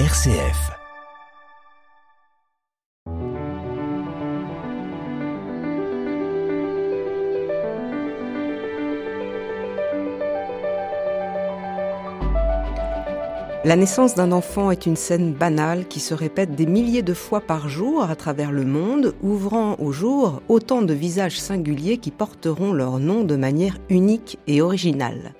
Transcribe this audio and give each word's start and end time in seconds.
RCF. 0.00 0.72
La 13.64 13.76
naissance 13.76 14.16
d'un 14.16 14.32
enfant 14.32 14.72
est 14.72 14.84
une 14.84 14.96
scène 14.96 15.32
banale 15.32 15.86
qui 15.86 16.00
se 16.00 16.12
répète 16.12 16.56
des 16.56 16.66
milliers 16.66 17.02
de 17.02 17.14
fois 17.14 17.40
par 17.40 17.68
jour 17.68 18.02
à 18.02 18.16
travers 18.16 18.50
le 18.50 18.64
monde, 18.64 19.14
ouvrant 19.22 19.76
au 19.78 19.92
jour 19.92 20.42
autant 20.48 20.82
de 20.82 20.92
visages 20.92 21.38
singuliers 21.38 21.98
qui 21.98 22.10
porteront 22.10 22.72
leur 22.72 22.98
nom 22.98 23.22
de 23.22 23.36
manière 23.36 23.78
unique 23.88 24.40
et 24.48 24.60
originale. 24.60 25.34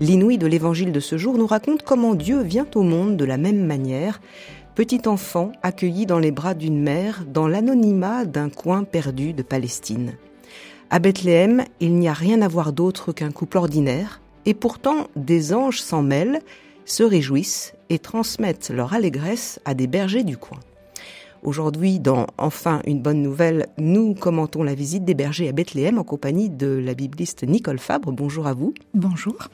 L'inouï 0.00 0.38
de 0.38 0.46
l'évangile 0.46 0.92
de 0.92 1.00
ce 1.00 1.16
jour 1.16 1.38
nous 1.38 1.46
raconte 1.46 1.82
comment 1.82 2.14
Dieu 2.14 2.42
vient 2.42 2.66
au 2.74 2.82
monde 2.82 3.16
de 3.16 3.24
la 3.24 3.36
même 3.36 3.64
manière, 3.64 4.20
petit 4.74 5.02
enfant 5.06 5.52
accueilli 5.62 6.06
dans 6.06 6.18
les 6.18 6.30
bras 6.30 6.54
d'une 6.54 6.80
mère 6.80 7.24
dans 7.26 7.46
l'anonymat 7.46 8.24
d'un 8.24 8.48
coin 8.48 8.84
perdu 8.84 9.32
de 9.32 9.42
Palestine. 9.42 10.14
À 10.90 10.98
Bethléem, 10.98 11.64
il 11.80 11.94
n'y 11.94 12.08
a 12.08 12.12
rien 12.12 12.42
à 12.42 12.48
voir 12.48 12.72
d'autre 12.72 13.12
qu'un 13.12 13.30
couple 13.30 13.58
ordinaire, 13.58 14.20
et 14.44 14.54
pourtant 14.54 15.08
des 15.14 15.54
anges 15.54 15.80
s'en 15.80 16.02
mêlent, 16.02 16.40
se 16.84 17.02
réjouissent 17.02 17.74
et 17.90 17.98
transmettent 17.98 18.70
leur 18.70 18.92
allégresse 18.92 19.60
à 19.64 19.74
des 19.74 19.86
bergers 19.86 20.24
du 20.24 20.36
coin. 20.36 20.58
Aujourd'hui, 21.42 21.98
dans 21.98 22.26
Enfin 22.38 22.80
une 22.86 23.02
bonne 23.02 23.20
nouvelle, 23.20 23.66
nous 23.76 24.14
commentons 24.14 24.62
la 24.62 24.74
visite 24.74 25.04
des 25.04 25.14
bergers 25.14 25.48
à 25.48 25.52
Bethléem 25.52 25.98
en 25.98 26.04
compagnie 26.04 26.50
de 26.50 26.68
la 26.68 26.94
bibliste 26.94 27.42
Nicole 27.42 27.78
Fabre. 27.80 28.12
Bonjour 28.12 28.46
à 28.46 28.54
vous. 28.54 28.74
Bonjour. 28.94 29.48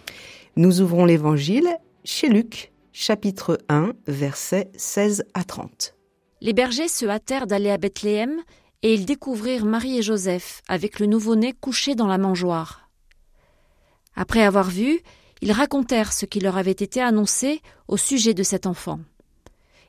Nous 0.58 0.80
ouvrons 0.80 1.04
l'évangile 1.04 1.68
chez 2.02 2.28
Luc, 2.28 2.72
chapitre 2.92 3.60
1, 3.68 3.92
versets 4.08 4.72
16 4.76 5.22
à 5.32 5.44
30. 5.44 5.94
Les 6.40 6.52
bergers 6.52 6.88
se 6.88 7.06
hâtèrent 7.06 7.46
d'aller 7.46 7.70
à 7.70 7.78
Bethléem 7.78 8.42
et 8.82 8.92
ils 8.92 9.06
découvrirent 9.06 9.64
Marie 9.64 9.98
et 9.98 10.02
Joseph 10.02 10.62
avec 10.66 10.98
le 10.98 11.06
nouveau-né 11.06 11.52
couché 11.52 11.94
dans 11.94 12.08
la 12.08 12.18
mangeoire. 12.18 12.90
Après 14.16 14.42
avoir 14.42 14.68
vu, 14.68 14.98
ils 15.42 15.52
racontèrent 15.52 16.12
ce 16.12 16.26
qui 16.26 16.40
leur 16.40 16.56
avait 16.56 16.72
été 16.72 17.00
annoncé 17.00 17.62
au 17.86 17.96
sujet 17.96 18.34
de 18.34 18.42
cet 18.42 18.66
enfant. 18.66 18.98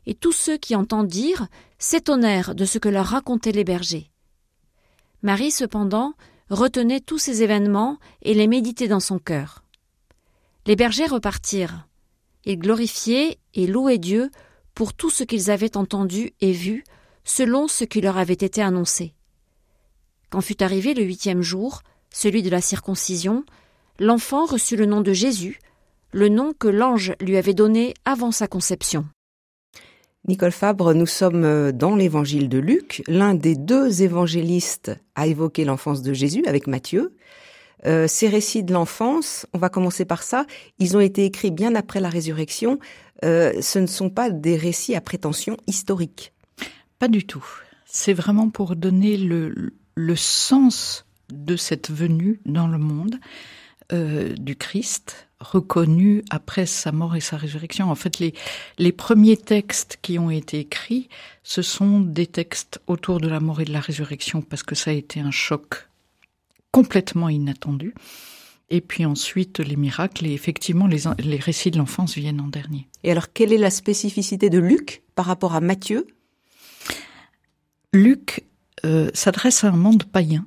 Et 0.06 0.14
tous 0.14 0.34
ceux 0.34 0.58
qui 0.58 0.76
entendirent 0.76 1.48
s'étonnèrent 1.80 2.54
de 2.54 2.66
ce 2.66 2.78
que 2.78 2.90
leur 2.90 3.08
racontaient 3.08 3.54
les 3.54 3.64
bergers. 3.64 4.12
Marie, 5.24 5.50
cependant, 5.50 6.14
retenait 6.52 7.00
tous 7.00 7.18
ces 7.18 7.42
événements 7.42 7.98
et 8.22 8.36
les 8.36 8.46
méditait 8.46 8.88
dans 8.88 9.00
son 9.00 9.18
cœur. 9.18 9.64
Les 10.66 10.76
bergers 10.76 11.08
repartirent. 11.08 11.88
Ils 12.46 12.60
glorifiaient 12.60 13.38
et 13.54 13.68
louaient 13.68 13.98
Dieu 13.98 14.30
pour 14.74 14.94
tout 14.94 15.10
ce 15.10 15.24
qu'ils 15.24 15.52
avaient 15.52 15.78
entendu 15.78 16.32
et 16.42 16.52
vu, 16.52 16.84
selon 17.24 17.68
ce 17.68 17.84
qui 17.84 18.02
leur 18.02 18.18
avait 18.18 18.34
été 18.34 18.62
annoncé. 18.62 19.14
Quand 20.30 20.42
fut 20.42 20.64
arrivé 20.64 20.94
le 20.94 21.04
huitième 21.04 21.42
jour, 21.42 21.82
celui 22.12 22.44
de 22.44 22.50
la 22.50 22.62
circoncision, 22.62 23.44
l'enfant 24.00 24.46
reçut 24.46 24.76
le 24.76 24.86
nom 24.86 25.02
de 25.02 25.14
Jésus, 25.14 25.60
le 26.12 26.30
nom 26.30 26.54
que 26.58 26.68
l'ange 26.68 27.14
lui 27.20 27.38
avait 27.38 27.54
donné 27.54 27.94
avant 28.06 28.32
sa 28.32 28.48
conception. 28.48 29.06
Nicole 30.28 30.52
Fabre, 30.52 30.94
nous 30.94 31.06
sommes 31.06 31.72
dans 31.72 31.96
l'évangile 31.96 32.50
de 32.50 32.58
Luc. 32.60 33.04
L'un 33.08 33.34
des 33.34 33.56
deux 33.56 34.04
évangélistes 34.04 34.92
a 35.16 35.28
évoqué 35.28 35.66
l'enfance 35.66 36.02
de 36.02 36.14
Jésus 36.14 36.44
avec 36.46 36.68
Matthieu. 36.68 37.16
Euh, 37.86 38.08
ces 38.08 38.28
récits 38.28 38.64
de 38.64 38.74
l'enfance, 38.74 39.46
on 39.54 39.58
va 39.58 39.70
commencer 39.70 40.06
par 40.06 40.24
ça, 40.24 40.46
ils 40.80 40.98
ont 40.98 41.00
été 41.00 41.26
écrits 41.26 41.52
bien 41.52 41.76
après 41.76 42.00
la 42.00 42.10
résurrection. 42.10 42.80
Euh, 43.24 43.62
ce 43.62 43.80
ne 43.80 43.88
sont 43.88 44.10
pas 44.10 44.30
des 44.30 44.58
récits 44.58 44.96
à 44.96 45.02
prétention 45.02 45.58
historique. 45.68 46.34
Pas 47.00 47.08
du 47.08 47.26
tout. 47.26 47.46
C'est 47.86 48.14
vraiment 48.14 48.50
pour 48.50 48.76
donner 48.76 49.18
le, 49.18 49.74
le 49.96 50.16
sens 50.16 51.06
de 51.32 51.56
cette 51.56 51.92
venue 51.92 52.40
dans 52.46 52.68
le 52.68 52.78
monde. 52.78 53.20
Euh, 53.92 54.36
du 54.36 54.56
Christ, 54.56 55.28
reconnu 55.40 56.24
après 56.30 56.68
sa 56.68 56.92
mort 56.92 57.16
et 57.16 57.22
sa 57.22 57.38
résurrection. 57.38 57.90
En 57.90 57.96
fait, 57.96 58.20
les, 58.20 58.36
les 58.78 58.92
premiers 58.92 59.36
textes 59.36 59.98
qui 60.04 60.20
ont 60.20 60.30
été 60.30 60.60
écrits, 60.60 61.10
ce 61.42 61.64
sont 61.64 62.00
des 62.00 62.28
textes 62.28 62.80
autour 62.86 63.20
de 63.20 63.28
la 63.28 63.40
mort 63.40 63.62
et 63.62 63.66
de 63.66 63.74
la 63.74 63.80
résurrection, 63.80 64.44
parce 64.44 64.62
que 64.62 64.76
ça 64.76 64.92
a 64.92 64.94
été 64.94 65.20
un 65.20 65.32
choc 65.32 65.89
complètement 66.72 67.30
inattendu. 67.30 67.94
Et 68.70 68.82
puis 68.82 69.06
ensuite, 69.06 69.60
les 69.60 69.76
miracles, 69.76 70.28
et 70.28 70.34
effectivement, 70.34 70.86
les, 70.86 71.04
les 71.20 71.38
récits 71.38 71.72
de 71.72 71.78
l'enfance 71.78 72.16
viennent 72.16 72.42
en 72.42 72.48
dernier. 72.48 72.88
Et 73.04 73.12
alors, 73.12 73.34
quelle 73.34 73.52
est 73.52 73.58
la 73.58 73.72
spécificité 73.72 74.50
de 74.50 74.60
Luc 74.60 75.02
par 75.16 75.26
rapport 75.26 75.56
à 75.56 75.62
Matthieu? 75.62 76.06
Luc 77.94 78.46
euh, 78.86 79.10
s'adresse 79.14 79.64
à 79.64 79.70
un 79.70 79.76
monde 79.76 80.04
païen 80.04 80.46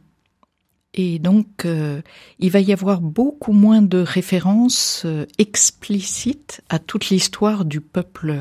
et 0.95 1.19
donc, 1.19 1.65
euh, 1.65 2.03
il 2.39 2.51
va 2.51 2.61
y 2.61 2.71
avoir 2.71 3.01
beaucoup 3.01 3.53
moins 3.53 3.81
de 3.81 3.99
références 3.99 5.05
euh, 5.07 5.25
explicites 5.39 6.61
à 6.69 6.79
toute 6.79 7.09
l'histoire 7.09 7.65
du 7.65 7.81
peuple 7.81 8.37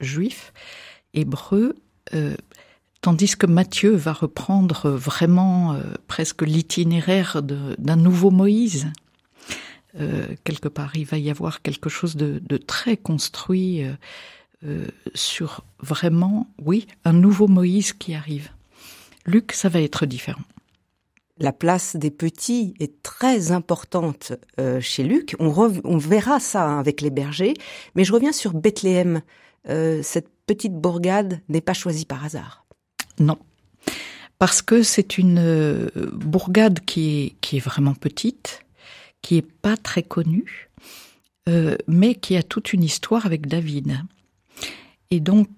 juif 0.00 0.52
hébreu, 1.12 1.74
tandis 3.02 3.36
que 3.36 3.46
Matthieu 3.46 3.94
va 3.94 4.12
reprendre 4.12 4.90
vraiment 4.90 5.78
presque 6.06 6.42
l'itinéraire 6.42 7.42
d'un 7.42 7.96
nouveau 7.96 8.30
Moïse. 8.30 8.86
quelque 10.44 10.68
part, 10.68 10.96
il 10.96 11.04
va 11.04 11.18
y 11.18 11.28
avoir 11.28 11.60
quelque 11.60 11.90
chose 11.90 12.16
de, 12.16 12.40
de 12.42 12.56
très 12.56 12.96
construit 12.96 13.84
sur 15.14 15.64
vraiment, 15.80 16.48
oui, 16.64 16.86
un 17.04 17.12
nouveau 17.12 17.48
Moïse 17.48 17.92
qui 17.92 18.14
arrive. 18.14 18.50
Luc, 19.26 19.52
ça 19.52 19.68
va 19.68 19.80
être 19.80 20.06
différent 20.06 20.42
la 21.42 21.52
place 21.52 21.96
des 21.96 22.10
petits 22.10 22.74
est 22.78 23.02
très 23.02 23.50
importante 23.50 24.32
euh, 24.60 24.80
chez 24.80 25.02
Luc. 25.02 25.34
On, 25.40 25.98
verra 25.98 26.40
ça 26.40 26.78
avec 26.78 27.00
les 27.00 27.10
bergers. 27.10 27.54
Mais 27.94 28.04
je 28.04 28.12
reviens 28.12 28.32
sur 28.32 28.54
Bethléem. 28.54 29.22
Euh, 29.68 30.00
cette 30.02 30.28
petite 30.46 30.74
bourgade 30.74 31.40
n'est 31.48 31.60
pas 31.60 31.74
choisie 31.74 32.06
par 32.06 32.24
hasard. 32.24 32.61
Non. 33.18 33.38
Parce 34.38 34.62
que 34.62 34.82
c'est 34.82 35.18
une 35.18 35.38
euh, 35.38 35.88
bourgade 36.12 36.80
qui 36.84 37.34
est, 37.52 37.58
vraiment 37.58 37.94
petite, 37.94 38.64
qui 39.20 39.36
est 39.36 39.50
pas 39.50 39.76
très 39.76 40.02
connue, 40.02 40.68
mais 41.88 42.14
qui 42.14 42.36
a 42.36 42.42
toute 42.42 42.72
une 42.72 42.84
histoire 42.84 43.26
avec 43.26 43.46
David. 43.46 43.98
Et 45.10 45.18
donc, 45.18 45.48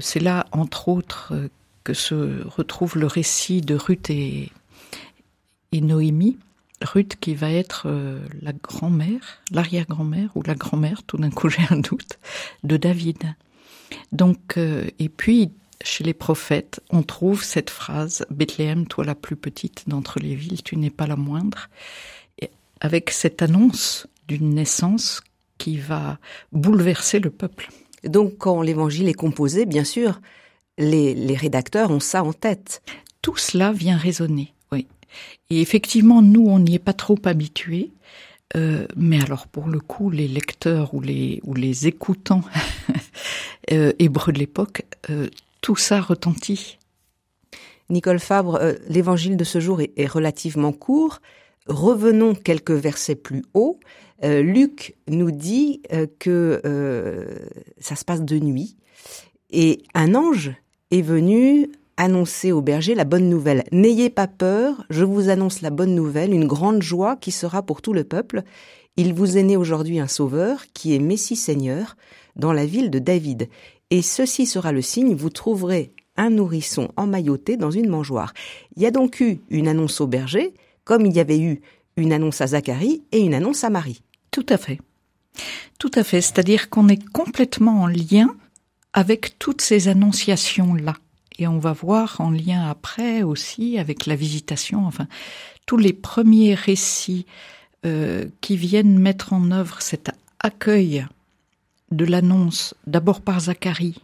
c'est 0.00 0.20
là, 0.20 0.46
entre 0.52 0.88
autres, 0.88 1.32
que 1.86 1.94
se 1.94 2.42
retrouve 2.48 2.98
le 2.98 3.06
récit 3.06 3.60
de 3.60 3.76
Ruth 3.76 4.10
et, 4.10 4.50
Noémie, 5.72 6.38
Ruth 6.82 7.16
qui 7.20 7.34
va 7.34 7.52
être 7.52 7.84
euh, 7.86 8.18
la 8.42 8.52
grand-mère, 8.52 9.42
l'arrière-grand-mère 9.52 10.30
ou 10.34 10.42
la 10.42 10.54
grand-mère, 10.54 11.02
tout 11.04 11.16
d'un 11.16 11.30
coup 11.30 11.48
j'ai 11.50 11.62
un 11.70 11.78
doute, 11.78 12.18
de 12.64 12.76
David. 12.76 13.18
Donc, 14.10 14.56
euh, 14.56 14.88
et 14.98 15.08
puis 15.08 15.52
chez 15.82 16.04
les 16.04 16.14
prophètes, 16.14 16.80
on 16.90 17.02
trouve 17.02 17.44
cette 17.44 17.70
phrase 17.70 18.24
Bethléem, 18.30 18.86
toi 18.86 19.04
la 19.04 19.14
plus 19.14 19.36
petite 19.36 19.88
d'entre 19.88 20.18
les 20.20 20.34
villes, 20.34 20.62
tu 20.62 20.76
n'es 20.76 20.90
pas 20.90 21.06
la 21.06 21.16
moindre, 21.16 21.68
avec 22.80 23.10
cette 23.10 23.42
annonce 23.42 24.06
d'une 24.28 24.50
naissance 24.50 25.22
qui 25.58 25.78
va 25.78 26.18
bouleverser 26.52 27.18
le 27.20 27.30
peuple. 27.30 27.68
Donc, 28.04 28.38
quand 28.38 28.60
l'évangile 28.62 29.08
est 29.08 29.14
composé, 29.14 29.64
bien 29.66 29.84
sûr, 29.84 30.20
les, 30.78 31.14
les 31.14 31.34
rédacteurs 31.34 31.90
ont 31.90 32.00
ça 32.00 32.22
en 32.22 32.32
tête. 32.32 32.82
Tout 33.22 33.36
cela 33.36 33.72
vient 33.72 33.96
résonner. 33.96 34.52
Et 35.50 35.60
effectivement, 35.60 36.22
nous, 36.22 36.46
on 36.46 36.58
n'y 36.58 36.74
est 36.74 36.80
pas 36.80 36.92
trop 36.92 37.18
habitués. 37.24 37.90
Euh, 38.56 38.86
mais 38.96 39.20
alors, 39.22 39.46
pour 39.46 39.68
le 39.68 39.80
coup, 39.80 40.10
les 40.10 40.28
lecteurs 40.28 40.94
ou 40.94 41.00
les, 41.00 41.40
ou 41.44 41.54
les 41.54 41.86
écoutants 41.86 42.42
euh, 43.72 43.92
hébreux 43.98 44.32
de 44.32 44.38
l'époque, 44.38 44.82
euh, 45.10 45.28
tout 45.66 45.74
ça 45.74 46.00
retentit. 46.00 46.78
Nicole 47.90 48.20
Fabre, 48.20 48.54
euh, 48.62 48.74
l'évangile 48.88 49.36
de 49.36 49.42
ce 49.42 49.58
jour 49.58 49.80
est, 49.80 50.06
relativement 50.06 50.70
court. 50.70 51.18
Revenons 51.66 52.36
quelques 52.36 52.70
versets 52.70 53.16
plus 53.16 53.42
haut. 53.52 53.80
Euh, 54.22 54.42
Luc 54.42 54.94
nous 55.08 55.32
dit 55.32 55.82
euh, 55.92 56.06
que 56.20 56.62
ça 57.80 57.96
se 57.96 58.04
passe 58.04 58.22
de 58.22 58.38
nuit 58.38 58.76
et 59.50 59.82
un 59.94 60.14
ange 60.14 60.52
est 60.92 61.02
venu 61.02 61.68
annoncer 61.96 62.52
au 62.52 62.62
berger 62.62 62.94
la 62.94 63.04
bonne 63.04 63.28
nouvelle. 63.28 63.64
N'ayez 63.72 64.08
pas 64.08 64.28
peur, 64.28 64.84
je 64.88 65.02
vous 65.02 65.30
annonce 65.30 65.62
la 65.62 65.70
bonne 65.70 65.96
nouvelle, 65.96 66.32
une 66.32 66.46
grande 66.46 66.80
joie 66.80 67.16
qui 67.16 67.32
sera 67.32 67.62
pour 67.62 67.82
tout 67.82 67.92
le 67.92 68.04
peuple. 68.04 68.44
Il 68.96 69.14
vous 69.14 69.36
est 69.36 69.42
né 69.42 69.56
aujourd'hui 69.56 69.98
un 69.98 70.06
sauveur 70.06 70.66
qui 70.74 70.94
est 70.94 71.00
Messie 71.00 71.34
Seigneur 71.34 71.96
dans 72.36 72.52
la 72.52 72.66
ville 72.66 72.90
de 72.90 73.00
David. 73.00 73.48
Et 73.90 74.02
ceci 74.02 74.46
sera 74.46 74.72
le 74.72 74.82
signe, 74.82 75.14
vous 75.14 75.30
trouverez 75.30 75.92
un 76.16 76.30
nourrisson 76.30 76.90
emmailloté 76.96 77.56
dans 77.56 77.70
une 77.70 77.88
mangeoire. 77.88 78.32
Il 78.76 78.82
y 78.82 78.86
a 78.86 78.90
donc 78.90 79.20
eu 79.20 79.40
une 79.50 79.68
annonce 79.68 80.00
au 80.00 80.06
berger, 80.06 80.54
comme 80.84 81.06
il 81.06 81.14
y 81.14 81.20
avait 81.20 81.38
eu 81.38 81.60
une 81.96 82.12
annonce 82.12 82.40
à 82.40 82.48
Zacharie 82.48 83.02
et 83.12 83.20
une 83.20 83.34
annonce 83.34 83.64
à 83.64 83.70
Marie. 83.70 84.02
Tout 84.30 84.46
à 84.48 84.56
fait. 84.56 84.80
Tout 85.78 85.90
à 85.94 86.04
fait. 86.04 86.20
C'est-à-dire 86.20 86.70
qu'on 86.70 86.88
est 86.88 87.04
complètement 87.12 87.82
en 87.82 87.86
lien 87.86 88.34
avec 88.92 89.38
toutes 89.38 89.60
ces 89.60 89.88
annonciations-là. 89.88 90.94
Et 91.38 91.46
on 91.46 91.58
va 91.58 91.72
voir 91.72 92.16
en 92.20 92.30
lien 92.30 92.68
après 92.68 93.22
aussi 93.22 93.78
avec 93.78 94.06
la 94.06 94.16
visitation, 94.16 94.86
enfin, 94.86 95.06
tous 95.66 95.76
les 95.76 95.92
premiers 95.92 96.54
récits 96.54 97.26
euh, 97.84 98.24
qui 98.40 98.56
viennent 98.56 98.98
mettre 98.98 99.34
en 99.34 99.50
œuvre 99.50 99.82
cet 99.82 100.10
accueil 100.40 101.06
de 101.90 102.04
l'annonce, 102.04 102.74
d'abord 102.86 103.20
par 103.20 103.40
Zacharie, 103.40 104.00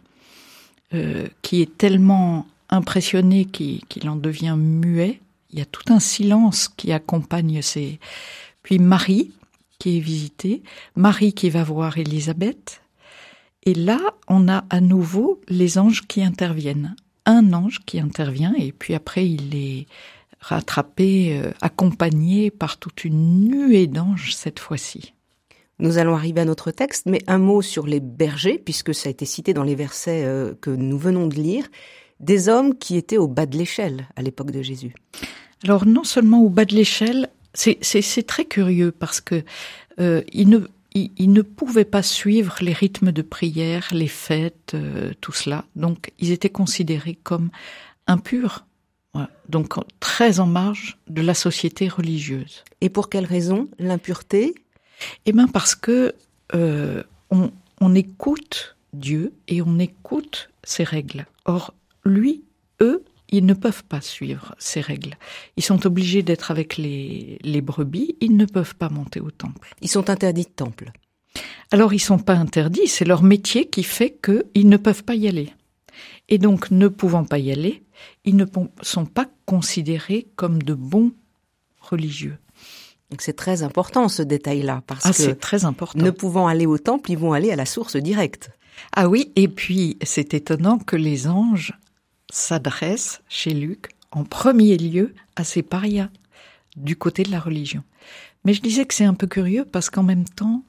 euh, 0.93 1.27
qui 1.41 1.61
est 1.61 1.77
tellement 1.77 2.47
impressionné 2.69 3.45
qu'il 3.45 4.09
en 4.09 4.15
devient 4.15 4.55
muet. 4.57 5.21
Il 5.51 5.59
y 5.59 5.61
a 5.61 5.65
tout 5.65 5.93
un 5.93 5.99
silence 5.99 6.67
qui 6.67 6.91
accompagne 6.91 7.61
ces. 7.61 7.99
Puis 8.63 8.79
Marie, 8.79 9.31
qui 9.79 9.97
est 9.97 10.01
visitée, 10.01 10.63
Marie 10.95 11.33
qui 11.33 11.49
va 11.49 11.63
voir 11.63 11.97
Élisabeth. 11.97 12.81
Et 13.65 13.73
là, 13.73 13.99
on 14.27 14.47
a 14.47 14.65
à 14.69 14.81
nouveau 14.81 15.41
les 15.47 15.77
anges 15.77 16.07
qui 16.07 16.23
interviennent. 16.23 16.95
Un 17.25 17.53
ange 17.53 17.79
qui 17.85 17.99
intervient, 17.99 18.53
et 18.57 18.73
puis 18.73 18.93
après, 18.93 19.29
il 19.29 19.55
est 19.55 19.87
rattrapé, 20.41 21.39
euh, 21.39 21.51
accompagné 21.61 22.51
par 22.51 22.77
toute 22.77 23.05
une 23.05 23.47
nuée 23.47 23.87
d'anges 23.87 24.35
cette 24.35 24.59
fois-ci. 24.59 25.13
Nous 25.79 25.97
allons 25.97 26.15
arriver 26.15 26.41
à 26.41 26.45
notre 26.45 26.71
texte, 26.71 27.07
mais 27.07 27.21
un 27.27 27.39
mot 27.39 27.61
sur 27.61 27.87
les 27.87 27.99
bergers, 27.99 28.61
puisque 28.63 28.93
ça 28.93 29.09
a 29.09 29.11
été 29.11 29.25
cité 29.25 29.53
dans 29.53 29.63
les 29.63 29.75
versets 29.75 30.23
euh, 30.25 30.53
que 30.61 30.69
nous 30.69 30.97
venons 30.97 31.27
de 31.27 31.35
lire, 31.35 31.67
des 32.19 32.47
hommes 32.47 32.75
qui 32.77 32.95
étaient 32.95 33.17
au 33.17 33.27
bas 33.27 33.45
de 33.45 33.57
l'échelle 33.57 34.07
à 34.15 34.21
l'époque 34.21 34.51
de 34.51 34.61
Jésus. 34.61 34.93
Alors 35.63 35.85
non 35.85 36.03
seulement 36.03 36.41
au 36.41 36.49
bas 36.49 36.65
de 36.65 36.75
l'échelle, 36.75 37.29
c'est 37.53 38.27
très 38.27 38.45
curieux 38.45 38.91
parce 38.91 39.21
que 39.21 39.43
euh, 39.99 40.21
ils 40.31 40.49
ne 40.49 40.59
ils, 40.95 41.31
ne 41.31 41.41
pouvaient 41.41 41.85
pas 41.85 42.03
suivre 42.03 42.57
les 42.61 42.73
rythmes 42.73 43.11
de 43.11 43.23
prière, 43.23 43.87
les 43.91 44.07
fêtes, 44.07 44.75
tout 45.21 45.31
cela. 45.31 45.65
Donc 45.75 46.11
ils 46.19 46.31
étaient 46.31 46.51
considérés 46.51 47.17
comme 47.23 47.49
impurs 48.05 48.63
donc 49.49 49.73
très 49.99 50.39
en 50.39 50.47
marge 50.47 50.97
de 51.07 51.21
la 51.21 51.33
société 51.33 51.87
religieuse. 51.87 52.63
Et 52.81 52.89
pour 52.89 53.09
quelle 53.09 53.25
raison? 53.25 53.69
L'impureté? 53.79 54.55
Eh 55.25 55.31
bien 55.31 55.47
parce 55.47 55.75
que 55.75 56.13
euh, 56.55 57.03
on, 57.29 57.51
on 57.81 57.95
écoute 57.95 58.75
Dieu 58.93 59.33
et 59.47 59.61
on 59.61 59.79
écoute 59.79 60.49
ses 60.63 60.83
règles. 60.83 61.25
Or, 61.45 61.73
lui, 62.05 62.43
eux, 62.81 63.03
ils 63.29 63.45
ne 63.45 63.53
peuvent 63.53 63.83
pas 63.83 64.01
suivre 64.01 64.53
ces 64.59 64.81
règles. 64.81 65.17
Ils 65.57 65.63
sont 65.63 65.85
obligés 65.87 66.21
d'être 66.21 66.51
avec 66.51 66.77
les, 66.77 67.39
les 67.41 67.61
brebis, 67.61 68.15
ils 68.21 68.37
ne 68.37 68.45
peuvent 68.45 68.75
pas 68.75 68.89
monter 68.89 69.19
au 69.19 69.31
temple. 69.31 69.73
Ils 69.81 69.89
sont 69.89 70.09
interdits 70.09 70.43
de 70.43 70.49
temple. 70.49 70.91
Alors 71.71 71.93
ils 71.93 71.99
sont 71.99 72.19
pas 72.19 72.35
interdits, 72.35 72.87
c'est 72.87 73.05
leur 73.05 73.23
métier 73.23 73.67
qui 73.67 73.83
fait 73.83 74.19
qu'ils 74.23 74.69
ne 74.69 74.77
peuvent 74.77 75.03
pas 75.03 75.15
y 75.15 75.27
aller. 75.27 75.49
Et 76.29 76.37
donc, 76.37 76.71
ne 76.71 76.87
pouvant 76.87 77.25
pas 77.25 77.39
y 77.39 77.51
aller, 77.51 77.83
ils 78.23 78.35
ne 78.35 78.45
sont 78.81 79.05
pas 79.05 79.27
considérés 79.45 80.27
comme 80.35 80.61
de 80.61 80.73
bons 80.73 81.11
religieux. 81.81 82.37
C'est 83.19 83.35
très 83.35 83.63
important 83.63 84.07
ce 84.07 84.21
détail-là 84.21 84.83
parce 84.87 85.05
ah, 85.05 85.09
que 85.09 85.15
c'est 85.15 85.39
très 85.39 85.65
important. 85.65 86.03
Ne 86.03 86.11
pouvant 86.11 86.47
aller 86.47 86.65
au 86.65 86.77
temple, 86.77 87.11
ils 87.11 87.17
vont 87.17 87.33
aller 87.33 87.51
à 87.51 87.55
la 87.55 87.65
source 87.65 87.95
directe. 87.95 88.51
Ah 88.95 89.07
oui, 89.07 89.31
et 89.35 89.47
puis 89.47 89.97
c'est 90.03 90.33
étonnant 90.33 90.79
que 90.79 90.95
les 90.95 91.27
anges 91.27 91.73
s'adressent 92.31 93.21
chez 93.29 93.53
Luc 93.53 93.89
en 94.11 94.23
premier 94.23 94.77
lieu 94.77 95.13
à 95.35 95.43
ces 95.43 95.61
parias 95.61 96.09
du 96.75 96.95
côté 96.95 97.23
de 97.23 97.31
la 97.31 97.39
religion. 97.39 97.83
Mais 98.45 98.53
je 98.53 98.61
disais 98.61 98.85
que 98.85 98.93
c'est 98.93 99.05
un 99.05 99.13
peu 99.13 99.27
curieux 99.27 99.65
parce 99.65 99.89
qu'en 99.89 100.03
même 100.03 100.25
temps, 100.25 100.63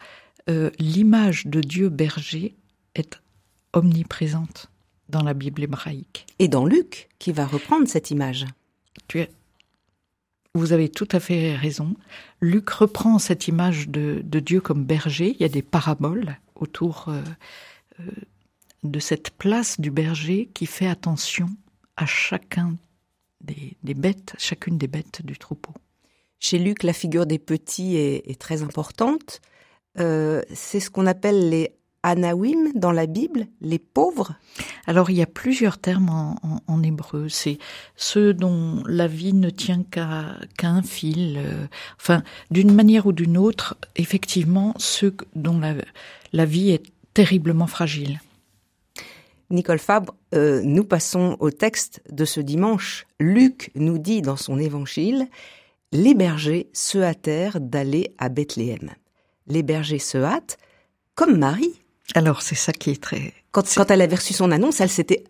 euh, 0.51 0.71
l'image 0.79 1.47
de 1.47 1.61
Dieu 1.61 1.89
berger 1.89 2.55
est 2.95 3.21
omniprésente 3.73 4.71
dans 5.09 5.23
la 5.23 5.35
Bible 5.35 5.63
hébraïque. 5.63 6.27
Et 6.39 6.49
dans 6.49 6.67
Luc, 6.67 7.09
qui 7.19 7.33
va 7.33 7.47
reprendre 7.47 7.89
cette 7.89 8.11
image. 8.11 8.47
Tu 9.09 9.21
Vous 10.57 10.73
avez 10.73 10.89
tout 10.89 11.09
à 11.11 11.19
fait 11.19 11.57
raison. 11.57 11.97
Luc 12.41 12.71
reprend 12.71 13.19
cette 13.19 13.49
image 13.49 13.89
de, 13.89 14.23
Dieu 14.23 14.61
comme 14.61 14.85
berger. 14.85 15.35
Il 15.35 15.41
y 15.41 15.45
a 15.45 15.49
des 15.49 15.63
paraboles 15.63 16.37
autour 16.55 17.07
euh, 17.09 17.21
euh, 17.99 18.05
de 18.85 19.01
cette 19.01 19.31
place 19.31 19.81
du 19.81 19.91
berger 19.91 20.49
qui 20.55 20.67
fait 20.67 20.87
attention 20.87 21.49
à 21.97 22.07
chacun 22.07 22.77
des, 23.41 23.95
bêtes, 23.95 24.35
chacune 24.39 24.79
des 24.79 24.87
bêtes 24.87 25.23
du 25.25 25.37
troupeau. 25.37 25.73
Chez 26.39 26.59
Luc, 26.59 26.85
la 26.85 26.93
figure 26.93 27.27
des 27.27 27.41
petits 27.41 27.97
est, 27.97 28.39
très 28.39 28.63
importante. 28.63 29.41
Euh, 29.99 30.43
c'est 30.53 30.81
ce 30.81 30.89
qu'on 30.89 31.07
appelle 31.07 31.49
les 31.49 31.73
Anawim 32.05 32.71
dans 32.75 32.93
la 32.93 33.07
Bible, 33.07 33.47
les 33.63 33.79
pauvres 33.79 34.35
Alors 34.87 35.09
il 35.09 35.17
y 35.17 35.23
a 35.23 35.27
plusieurs 35.27 35.79
termes 35.79 36.37
en, 36.69 36.83
hébreu. 36.83 37.31
C'est 37.31 37.59
ceux 37.97 38.35
dont 38.35 38.83
la 38.87 39.07
vie 39.07 39.33
ne 39.33 39.49
tient 39.49 39.83
qu'à 39.91 40.37
un 40.63 40.83
fil. 40.83 41.39
Euh, 41.39 41.67
enfin, 41.99 42.23
d'une 42.51 42.75
manière 42.75 43.07
ou 43.07 43.13
d'une 43.13 43.39
autre, 43.39 43.79
effectivement, 43.97 44.75
ceux 44.77 45.17
dont 45.35 45.59
la, 46.33 46.45
vie 46.45 46.73
est 46.73 46.83
terriblement 47.15 47.67
fragile. 47.67 48.21
Nicole 49.49 49.79
Fabre, 49.79 50.15
euh, 50.35 50.61
nous 50.63 50.85
passons 50.85 51.39
au 51.41 51.51
texte 51.51 52.03
de 52.11 52.27
ce 52.27 52.41
dimanche. 52.41 53.07
Luc 53.19 53.71
nous 53.75 53.97
dit 53.97 54.21
dans 54.21 54.37
son 54.37 54.59
évangile 54.59 55.29
Les 55.91 56.13
bergers 56.13 56.69
se 56.75 56.99
hâtèrent 56.99 57.61
d'aller 57.61 58.15
à 58.19 58.29
Bethléem. 58.29 58.91
Les 59.47 59.63
bergers 59.63 59.99
se 59.99 60.19
hâtent, 60.19 60.59
comme 61.15 61.39
Marie, 61.39 61.84
alors 62.15 62.43
c'est 62.43 62.55
ça 62.55 62.73
qui 62.73 62.91
est 62.91 63.03
très... 63.03 63.33
Quand, 63.51 63.65
quand 63.75 63.91
elle 63.91 64.03
avait 64.03 64.17
reçu 64.17 64.35
son 64.35 64.51
annonce, 64.51 64.81
elle 64.81 64.91
s'était 64.91 65.25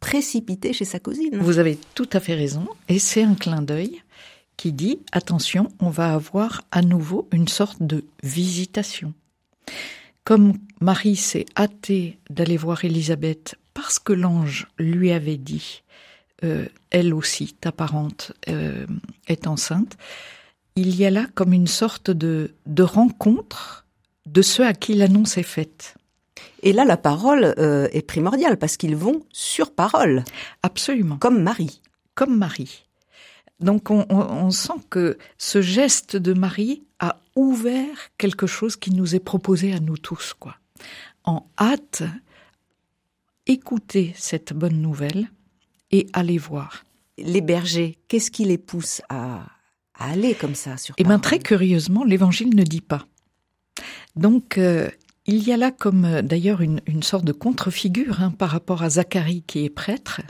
précipitée 0.00 0.72
chez 0.72 0.84
sa 0.84 0.98
cousine. 0.98 1.38
Vous 1.38 1.58
avez 1.58 1.78
tout 1.94 2.08
à 2.12 2.20
fait 2.20 2.34
raison. 2.34 2.66
Et 2.88 2.98
c'est 2.98 3.22
un 3.22 3.34
clin 3.34 3.62
d'œil 3.62 4.02
qui 4.56 4.72
dit, 4.72 5.00
attention, 5.12 5.68
on 5.78 5.88
va 5.88 6.12
avoir 6.12 6.62
à 6.70 6.82
nouveau 6.82 7.28
une 7.32 7.48
sorte 7.48 7.82
de 7.82 8.04
visitation. 8.22 9.14
Comme 10.24 10.58
Marie 10.80 11.16
s'est 11.16 11.46
hâtée 11.56 12.18
d'aller 12.28 12.56
voir 12.56 12.84
Élisabeth 12.84 13.56
parce 13.72 13.98
que 13.98 14.12
l'ange 14.12 14.66
lui 14.78 15.12
avait 15.12 15.38
dit, 15.38 15.82
euh, 16.44 16.66
elle 16.90 17.14
aussi, 17.14 17.54
ta 17.54 17.72
parente, 17.72 18.32
euh, 18.48 18.86
est 19.28 19.46
enceinte, 19.46 19.96
il 20.76 20.94
y 20.94 21.06
a 21.06 21.10
là 21.10 21.26
comme 21.34 21.52
une 21.52 21.66
sorte 21.66 22.10
de, 22.10 22.54
de 22.66 22.82
rencontre 22.82 23.86
de 24.26 24.42
ceux 24.42 24.66
à 24.66 24.74
qui 24.74 24.94
l'annonce 24.94 25.38
est 25.38 25.42
faite. 25.42 25.94
Et 26.62 26.72
là, 26.72 26.84
la 26.84 26.96
parole 26.96 27.54
euh, 27.58 27.88
est 27.92 28.02
primordiale 28.02 28.58
parce 28.58 28.76
qu'ils 28.76 28.96
vont 28.96 29.22
sur 29.32 29.72
parole. 29.72 30.24
Absolument. 30.62 31.16
Comme 31.16 31.42
Marie. 31.42 31.80
Comme 32.14 32.36
Marie. 32.36 32.84
Donc 33.60 33.90
on, 33.90 34.50
sent 34.50 34.80
que 34.88 35.18
ce 35.36 35.60
geste 35.60 36.16
de 36.16 36.32
Marie 36.32 36.82
a 36.98 37.20
ouvert 37.36 38.10
quelque 38.16 38.46
chose 38.46 38.76
qui 38.76 38.90
nous 38.90 39.14
est 39.14 39.20
proposé 39.20 39.74
à 39.74 39.80
nous 39.80 39.98
tous, 39.98 40.34
quoi. 40.38 40.56
En 41.24 41.46
hâte, 41.58 42.02
écouter 43.46 44.14
cette 44.16 44.54
bonne 44.54 44.80
nouvelle 44.80 45.28
et 45.90 46.06
aller 46.14 46.38
voir. 46.38 46.84
Les 47.18 47.42
bergers, 47.42 47.98
qu'est-ce 48.08 48.30
qui 48.30 48.46
les 48.46 48.56
pousse 48.56 49.02
à, 49.10 49.42
aller 49.94 50.34
comme 50.34 50.54
ça 50.54 50.78
sur 50.78 50.94
Eh 50.96 51.04
bien, 51.04 51.18
très 51.18 51.38
curieusement, 51.38 52.04
l'Évangile 52.04 52.56
ne 52.56 52.62
dit 52.62 52.80
pas. 52.80 53.06
Donc, 54.16 54.56
euh, 54.56 54.88
il 55.26 55.46
y 55.46 55.52
a 55.52 55.56
là 55.56 55.70
comme 55.70 56.04
euh, 56.04 56.22
d'ailleurs 56.22 56.60
une, 56.60 57.02
sorte 57.02 57.24
de 57.24 57.32
contre-figure 57.32 58.22
hein, 58.22 58.30
par 58.30 58.50
rapport 58.50 58.82
à 58.82 58.90
Zacharie 58.90 59.42
qui 59.46 59.64
est 59.64 59.70
prêtre 59.70 60.20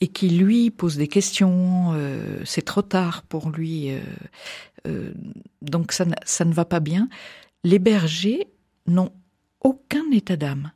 et 0.00 0.08
qui 0.08 0.30
lui 0.30 0.70
pose 0.70 0.96
des 0.96 1.08
questions. 1.08 1.92
Euh, 1.94 2.40
c'est 2.44 2.64
trop 2.64 2.82
tard 2.82 3.22
pour 3.22 3.50
lui, 3.50 3.90
euh, 4.86 5.12
donc 5.62 5.92
ça, 5.92 6.04
ça 6.24 6.44
ne 6.44 6.52
va 6.52 6.64
pas 6.64 6.80
bien. 6.80 7.08
Les 7.64 7.78
bergers 7.78 8.48
n'ont 8.86 9.12
aucun 9.60 10.10
état 10.12 10.36
d'âme. 10.36 10.72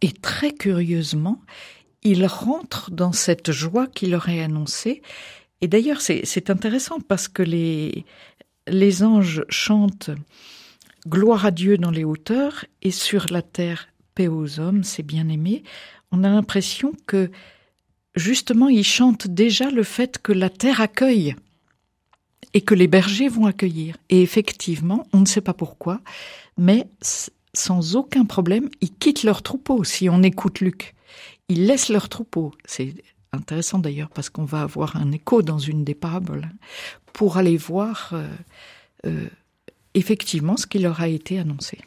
Et 0.00 0.12
très 0.12 0.52
curieusement, 0.52 1.40
ils 2.02 2.26
rentrent 2.26 2.90
dans 2.90 3.12
cette 3.12 3.52
joie 3.52 3.86
qui 3.86 4.06
leur 4.06 4.28
est 4.28 4.42
annoncée. 4.42 5.02
Et 5.60 5.68
d'ailleurs, 5.68 6.00
c'est 6.00 6.50
intéressant 6.50 7.00
parce 7.00 7.28
que 7.28 7.42
les, 7.42 8.04
les 8.66 9.02
anges 9.02 9.44
chantent 9.48 10.10
gloire 11.08 11.46
à 11.46 11.50
Dieu 11.50 11.78
dans 11.78 11.90
les 11.90 12.04
hauteurs 12.04 12.64
et 12.82 12.90
sur 12.90 13.26
la 13.30 13.42
terre 13.42 13.88
paix 14.14 14.28
aux 14.28 14.60
hommes, 14.60 14.84
c'est 14.84 15.02
bien 15.02 15.28
aimé, 15.28 15.62
on 16.12 16.24
a 16.24 16.30
l'impression 16.30 16.92
que 17.06 17.30
justement 18.14 18.68
ils 18.68 18.84
chantent 18.84 19.26
déjà 19.26 19.70
le 19.70 19.82
fait 19.82 20.18
que 20.18 20.32
la 20.32 20.50
terre 20.50 20.80
accueille 20.80 21.34
et 22.52 22.60
que 22.60 22.74
les 22.74 22.86
bergers 22.86 23.28
vont 23.28 23.46
accueillir. 23.46 23.96
Et 24.10 24.22
effectivement, 24.22 25.06
on 25.12 25.20
ne 25.20 25.26
sait 25.26 25.40
pas 25.40 25.54
pourquoi, 25.54 26.00
mais 26.56 26.86
sans 27.52 27.96
aucun 27.96 28.24
problème, 28.24 28.68
ils 28.80 28.92
quittent 28.94 29.24
leur 29.24 29.42
troupeau 29.42 29.82
si 29.84 30.08
on 30.08 30.22
écoute 30.22 30.60
Luc. 30.60 30.94
Ils 31.48 31.66
laissent 31.66 31.88
leur 31.88 32.08
troupeau. 32.08 32.54
C'est 32.64 32.94
intéressant 33.32 33.78
d'ailleurs 33.78 34.10
parce 34.10 34.30
qu'on 34.30 34.44
va 34.44 34.62
avoir 34.62 34.96
un 34.96 35.10
écho 35.10 35.42
dans 35.42 35.58
une 35.58 35.84
des 35.84 35.94
paraboles 35.94 36.48
pour 37.12 37.36
aller 37.36 37.56
voir 37.56 38.10
euh, 38.12 38.28
euh, 39.06 39.28
effectivement 39.94 40.56
ce 40.56 40.66
qui 40.66 40.78
leur 40.78 41.00
a 41.00 41.08
été 41.08 41.38
annoncé. 41.38 41.78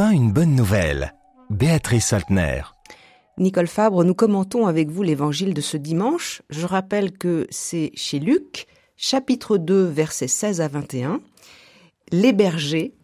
Enfin 0.00 0.12
une 0.12 0.32
bonne 0.32 0.54
nouvelle. 0.54 1.12
Béatrice 1.50 2.06
Saltner. 2.06 2.62
Nicole 3.36 3.66
Fabre, 3.66 4.02
nous 4.02 4.14
commentons 4.14 4.66
avec 4.66 4.88
vous 4.88 5.02
l'évangile 5.02 5.52
de 5.52 5.60
ce 5.60 5.76
dimanche. 5.76 6.40
Je 6.48 6.64
rappelle 6.64 7.12
que 7.12 7.46
c'est 7.50 7.90
chez 7.94 8.18
Luc, 8.18 8.66
chapitre 8.96 9.58
2, 9.58 9.84
versets 9.84 10.26
16 10.26 10.62
à 10.62 10.68
21. 10.68 11.20
Les 12.12 12.32
bergers, 12.32 12.94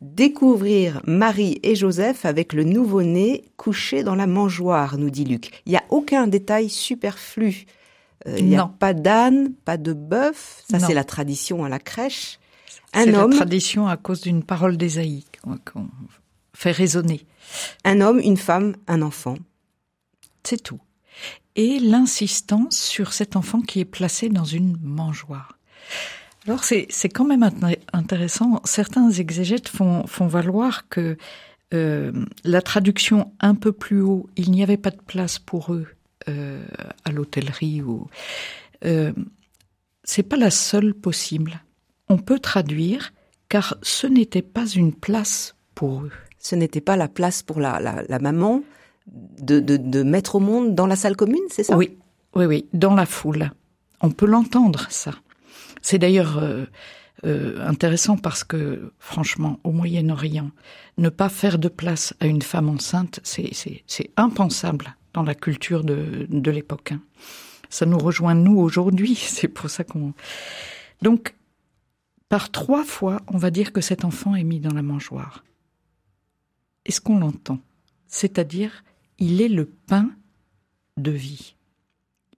découvrir 0.00 1.02
Marie 1.06 1.60
et 1.62 1.74
Joseph 1.74 2.24
avec 2.24 2.54
le 2.54 2.64
nouveau-né 2.64 3.44
couché 3.58 4.02
dans 4.02 4.14
la 4.14 4.26
mangeoire, 4.26 4.96
nous 4.96 5.10
dit 5.10 5.24
Luc. 5.24 5.50
Il 5.66 5.72
n'y 5.72 5.76
a 5.76 5.84
aucun 5.90 6.26
détail 6.26 6.70
superflu. 6.70 7.66
Euh, 8.26 8.36
il 8.38 8.46
n'y 8.46 8.56
a 8.56 8.64
pas 8.64 8.94
d'âne, 8.94 9.52
pas 9.66 9.76
de 9.76 9.92
bœuf. 9.92 10.64
Ça, 10.70 10.78
c'est 10.78 10.94
la 10.94 11.04
tradition 11.04 11.66
à 11.66 11.68
la 11.68 11.80
crèche. 11.80 12.38
Un 12.94 13.12
homme. 13.12 13.32
la 13.32 13.36
tradition 13.36 13.86
à 13.88 13.98
cause 13.98 14.22
d'une 14.22 14.42
parole 14.42 14.78
d'Ésaïe 14.78 15.26
fait 16.56 16.72
résonner. 16.72 17.26
Un 17.84 18.00
homme, 18.00 18.18
une 18.18 18.38
femme, 18.38 18.76
un 18.88 19.02
enfant. 19.02 19.36
C'est 20.42 20.62
tout. 20.62 20.80
Et 21.54 21.78
l'insistance 21.78 22.76
sur 22.76 23.12
cet 23.12 23.36
enfant 23.36 23.60
qui 23.60 23.80
est 23.80 23.84
placé 23.84 24.28
dans 24.30 24.44
une 24.44 24.76
mangeoire. 24.82 25.58
Alors 26.46 26.64
c'est 26.64 27.08
quand 27.08 27.24
même 27.24 27.48
intéressant. 27.92 28.62
Certains 28.64 29.10
exégètes 29.10 29.68
font, 29.68 30.06
font 30.06 30.28
valoir 30.28 30.88
que 30.88 31.18
euh, 31.74 32.12
la 32.44 32.62
traduction 32.62 33.32
un 33.40 33.54
peu 33.54 33.72
plus 33.72 34.00
haut, 34.00 34.30
il 34.36 34.50
n'y 34.50 34.62
avait 34.62 34.76
pas 34.76 34.90
de 34.90 35.00
place 35.00 35.38
pour 35.38 35.74
eux 35.74 35.88
euh, 36.28 36.64
à 37.04 37.10
l'hôtellerie 37.10 37.82
ou 37.82 38.08
euh, 38.84 39.12
c'est 40.04 40.22
pas 40.22 40.36
la 40.36 40.50
seule 40.50 40.94
possible. 40.94 41.60
On 42.08 42.18
peut 42.18 42.38
traduire 42.38 43.12
car 43.48 43.76
ce 43.82 44.06
n'était 44.06 44.42
pas 44.42 44.66
une 44.66 44.94
place 44.94 45.56
pour 45.74 46.02
eux. 46.02 46.12
Ce 46.46 46.54
n'était 46.54 46.80
pas 46.80 46.96
la 46.96 47.08
place 47.08 47.42
pour 47.42 47.58
la, 47.58 47.80
la, 47.80 48.18
maman 48.20 48.62
de, 49.08 49.58
de, 49.58 50.02
mettre 50.04 50.36
au 50.36 50.38
monde 50.38 50.76
dans 50.76 50.86
la 50.86 50.94
salle 50.94 51.16
commune, 51.16 51.42
c'est 51.50 51.64
ça? 51.64 51.76
Oui, 51.76 51.98
oui, 52.36 52.44
oui, 52.44 52.68
dans 52.72 52.94
la 52.94 53.04
foule. 53.04 53.50
On 54.00 54.12
peut 54.12 54.26
l'entendre, 54.26 54.86
ça. 54.88 55.10
C'est 55.82 55.98
d'ailleurs 55.98 56.38
euh, 56.38 56.64
euh, 57.24 57.66
intéressant 57.66 58.16
parce 58.16 58.44
que, 58.44 58.92
franchement, 59.00 59.58
au 59.64 59.72
Moyen-Orient, 59.72 60.52
ne 60.98 61.08
pas 61.08 61.28
faire 61.28 61.58
de 61.58 61.66
place 61.66 62.14
à 62.20 62.26
une 62.26 62.42
femme 62.42 62.68
enceinte, 62.68 63.18
c'est 63.24 64.10
impensable 64.16 64.94
dans 65.14 65.24
la 65.24 65.34
culture 65.34 65.82
de, 65.82 66.28
de 66.28 66.50
l'époque. 66.52 66.92
Hein. 66.92 67.00
Ça 67.70 67.86
nous 67.86 67.98
rejoint, 67.98 68.36
nous, 68.36 68.60
aujourd'hui. 68.60 69.16
C'est 69.20 69.48
pour 69.48 69.68
ça 69.68 69.82
qu'on... 69.82 70.14
Donc, 71.02 71.34
par 72.28 72.52
trois 72.52 72.84
fois, 72.84 73.20
on 73.26 73.36
va 73.36 73.50
dire 73.50 73.72
que 73.72 73.80
cet 73.80 74.04
enfant 74.04 74.36
est 74.36 74.44
mis 74.44 74.60
dans 74.60 74.74
la 74.74 74.82
mangeoire. 74.82 75.42
Est-ce 76.86 77.02
qu'on 77.02 77.18
l'entend? 77.18 77.58
C'est-à-dire, 78.08 78.82
il 79.18 79.42
est 79.42 79.48
le 79.48 79.66
pain 79.66 80.10
de 80.96 81.10
vie 81.10 81.56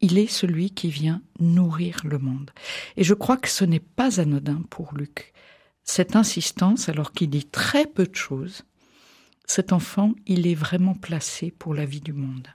il 0.01 0.19
est 0.19 0.29
celui 0.29 0.71
qui 0.71 0.91
vient 0.91 1.23
nourrir 1.41 2.01
le 2.05 2.19
monde. 2.19 2.51
Et 2.97 3.05
je 3.05 3.15
crois 3.15 3.37
que 3.37 3.49
ce 3.49 3.65
n'est 3.65 3.81
pas 3.81 4.21
anodin 4.21 4.63
pour 4.71 4.95
Luc. 4.95 5.33
Cette 5.85 6.17
insistance, 6.17 6.89
alors 6.89 7.13
qu'il 7.13 7.31
dit 7.31 7.47
très 7.47 7.87
peu 7.87 8.07
de 8.07 8.15
choses, 8.15 8.63
cet 9.47 9.73
enfant, 9.73 10.13
il 10.27 10.47
est 10.47 10.55
vraiment 10.55 10.95
placé 10.95 11.51
pour 11.51 11.75
la 11.75 11.87
vie 11.87 12.01
du 12.01 12.13
monde. 12.13 12.49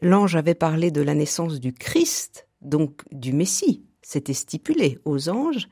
L'ange 0.00 0.36
avait 0.36 0.54
parlé 0.54 0.90
de 0.90 1.00
la 1.00 1.14
naissance 1.14 1.60
du 1.60 1.72
Christ, 1.72 2.48
donc 2.60 3.02
du 3.12 3.32
Messie. 3.32 3.84
C'était 4.02 4.34
stipulé 4.34 4.98
aux 5.04 5.28
anges. 5.28 5.68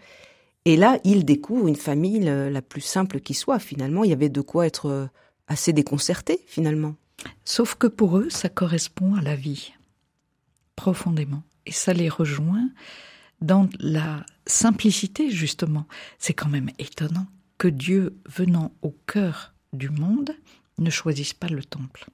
Et 0.64 0.76
là, 0.76 0.98
il 1.04 1.24
découvre 1.24 1.68
une 1.68 1.76
famille 1.76 2.20
la 2.20 2.62
plus 2.62 2.82
simple 2.82 3.20
qui 3.20 3.34
soit. 3.34 3.58
Finalement, 3.58 4.04
il 4.04 4.10
y 4.10 4.14
avait 4.14 4.28
de 4.28 4.40
quoi 4.40 4.66
être 4.66 5.08
assez 5.48 5.72
déconcerté, 5.72 6.40
finalement. 6.46 6.94
Sauf 7.44 7.74
que 7.74 7.86
pour 7.86 8.18
eux, 8.18 8.30
ça 8.30 8.48
correspond 8.48 9.14
à 9.14 9.22
la 9.22 9.36
vie 9.36 9.72
profondément. 10.76 11.42
Et 11.66 11.72
ça 11.72 11.92
les 11.92 12.08
rejoint 12.08 12.70
dans 13.40 13.68
la 13.78 14.24
simplicité, 14.46 15.30
justement. 15.30 15.86
C'est 16.18 16.34
quand 16.34 16.48
même 16.48 16.70
étonnant 16.78 17.26
que 17.58 17.68
Dieu, 17.68 18.18
venant 18.26 18.72
au 18.82 18.94
cœur 19.06 19.54
du 19.72 19.90
monde, 19.90 20.34
ne 20.78 20.90
choisisse 20.90 21.34
pas 21.34 21.48
le 21.48 21.62
temple. 21.62 22.06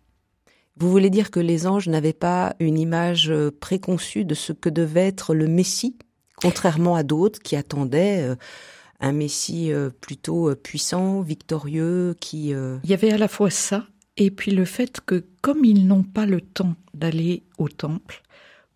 Vous 0.78 0.90
voulez 0.90 1.10
dire 1.10 1.30
que 1.30 1.40
les 1.40 1.66
anges 1.66 1.88
n'avaient 1.88 2.12
pas 2.12 2.54
une 2.58 2.78
image 2.78 3.30
euh, 3.30 3.50
préconçue 3.50 4.24
de 4.24 4.34
ce 4.34 4.52
que 4.52 4.68
devait 4.68 5.06
être 5.06 5.34
le 5.34 5.46
Messie, 5.46 5.96
contrairement 6.36 6.96
à 6.96 7.02
d'autres 7.02 7.40
qui 7.40 7.56
attendaient 7.56 8.22
euh, 8.22 8.36
un 9.00 9.12
Messie 9.12 9.72
euh, 9.72 9.90
plutôt 9.90 10.54
puissant, 10.54 11.20
victorieux, 11.20 12.16
qui... 12.20 12.48
Il 12.48 12.90
y 12.90 12.94
avait 12.94 13.12
à 13.12 13.18
la 13.18 13.28
fois 13.28 13.50
ça, 13.50 13.86
et 14.16 14.30
puis 14.30 14.50
le 14.50 14.64
fait 14.64 15.00
que 15.04 15.24
comme 15.42 15.64
ils 15.64 15.86
n'ont 15.86 16.02
pas 16.02 16.26
le 16.26 16.40
temps 16.40 16.74
d'aller 16.94 17.42
au 17.58 17.68
temple, 17.68 18.22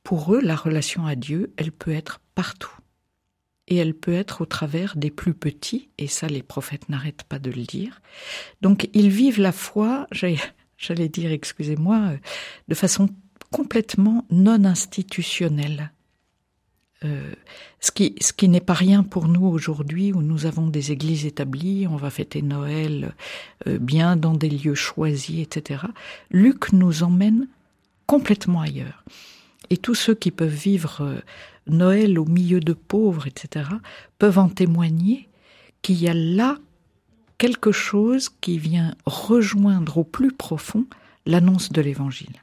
pour 0.03 0.35
eux, 0.35 0.41
la 0.41 0.57
relation 0.57 1.07
à 1.07 1.15
Dieu, 1.15 1.53
elle 1.57 1.73
peut 1.73 1.93
être 1.93 2.21
partout. 2.35 2.73
Et 3.69 3.77
elle 3.77 3.95
peut 3.95 4.15
être 4.15 4.41
au 4.41 4.47
travers 4.47 4.97
des 4.97 5.11
plus 5.11 5.35
petits, 5.35 5.91
et 5.99 6.09
ça 6.09 6.27
les 6.27 6.43
prophètes 6.43 6.89
n'arrêtent 6.89 7.23
pas 7.23 7.39
de 7.39 7.51
le 7.51 7.63
dire. 7.63 8.01
Donc 8.61 8.89
ils 8.93 9.11
vivent 9.11 9.41
la 9.41 9.53
foi, 9.53 10.09
j'allais 10.11 11.09
dire, 11.09 11.31
excusez-moi, 11.31 11.97
euh, 11.97 12.17
de 12.69 12.75
façon 12.75 13.09
complètement 13.51 14.27
non 14.31 14.65
institutionnelle. 14.65 15.93
Euh, 17.05 17.33
ce 17.81 17.91
qui, 17.93 18.49
n'est 18.49 18.61
pas 18.61 18.75
rien 18.75 19.03
pour 19.03 19.27
nous 19.27 19.47
aujourd'hui 19.47 20.13
où 20.13 20.21
nous 20.21 20.45
avons 20.45 20.67
des 20.67 20.93
églises 20.93 21.25
établies, 21.25 21.87
on 21.89 21.97
va 21.97 22.11
fêter 22.11 22.43
Noël 22.43 23.15
euh, 23.67 23.79
bien 23.79 24.17
dans 24.17 24.35
des 24.35 24.51
lieux 24.51 24.75
choisis, 24.75 25.41
etc. 25.41 25.85
Luc 26.31 26.73
nous 26.73 27.03
emmène 27.03 27.49
complètement 28.07 28.61
ailleurs. 28.61 29.03
Et 29.71 29.79
tous 29.79 29.95
ceux 29.95 30.15
qui 30.15 30.31
peuvent 30.31 30.49
vivre 30.49 31.01
euh, 31.01 31.21
Noël 31.67 32.19
au 32.19 32.27
milieu 32.27 32.61
de 32.61 32.75
pauvres, 32.75 33.27
etc., 33.27 33.71
peuvent 34.19 34.39
en 34.39 34.51
témoigner 34.51 35.29
qu'il 35.81 35.97
y 36.03 36.09
a 36.09 36.15
là 36.15 36.59
quelque 37.39 37.73
chose 37.73 38.29
qui 38.43 38.59
vient 38.59 38.95
rejoindre 39.07 39.99
au 39.99 40.05
plus 40.05 40.33
profond 40.33 40.85
l'annonce 41.25 41.73
de 41.73 41.81
l'Évangile. 41.81 42.43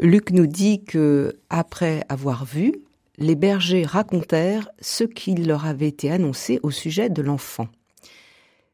Luc 0.00 0.30
nous 0.30 0.46
dit 0.46 0.84
que, 0.84 1.36
après 1.50 2.04
avoir 2.08 2.46
vu, 2.46 2.72
les 3.18 3.34
bergers 3.34 3.84
racontèrent 3.84 4.68
ce 4.80 5.04
qui 5.04 5.34
leur 5.34 5.66
avait 5.66 5.88
été 5.88 6.10
annoncé 6.10 6.60
au 6.62 6.70
sujet 6.70 7.10
de 7.10 7.22
l'enfant. 7.22 7.68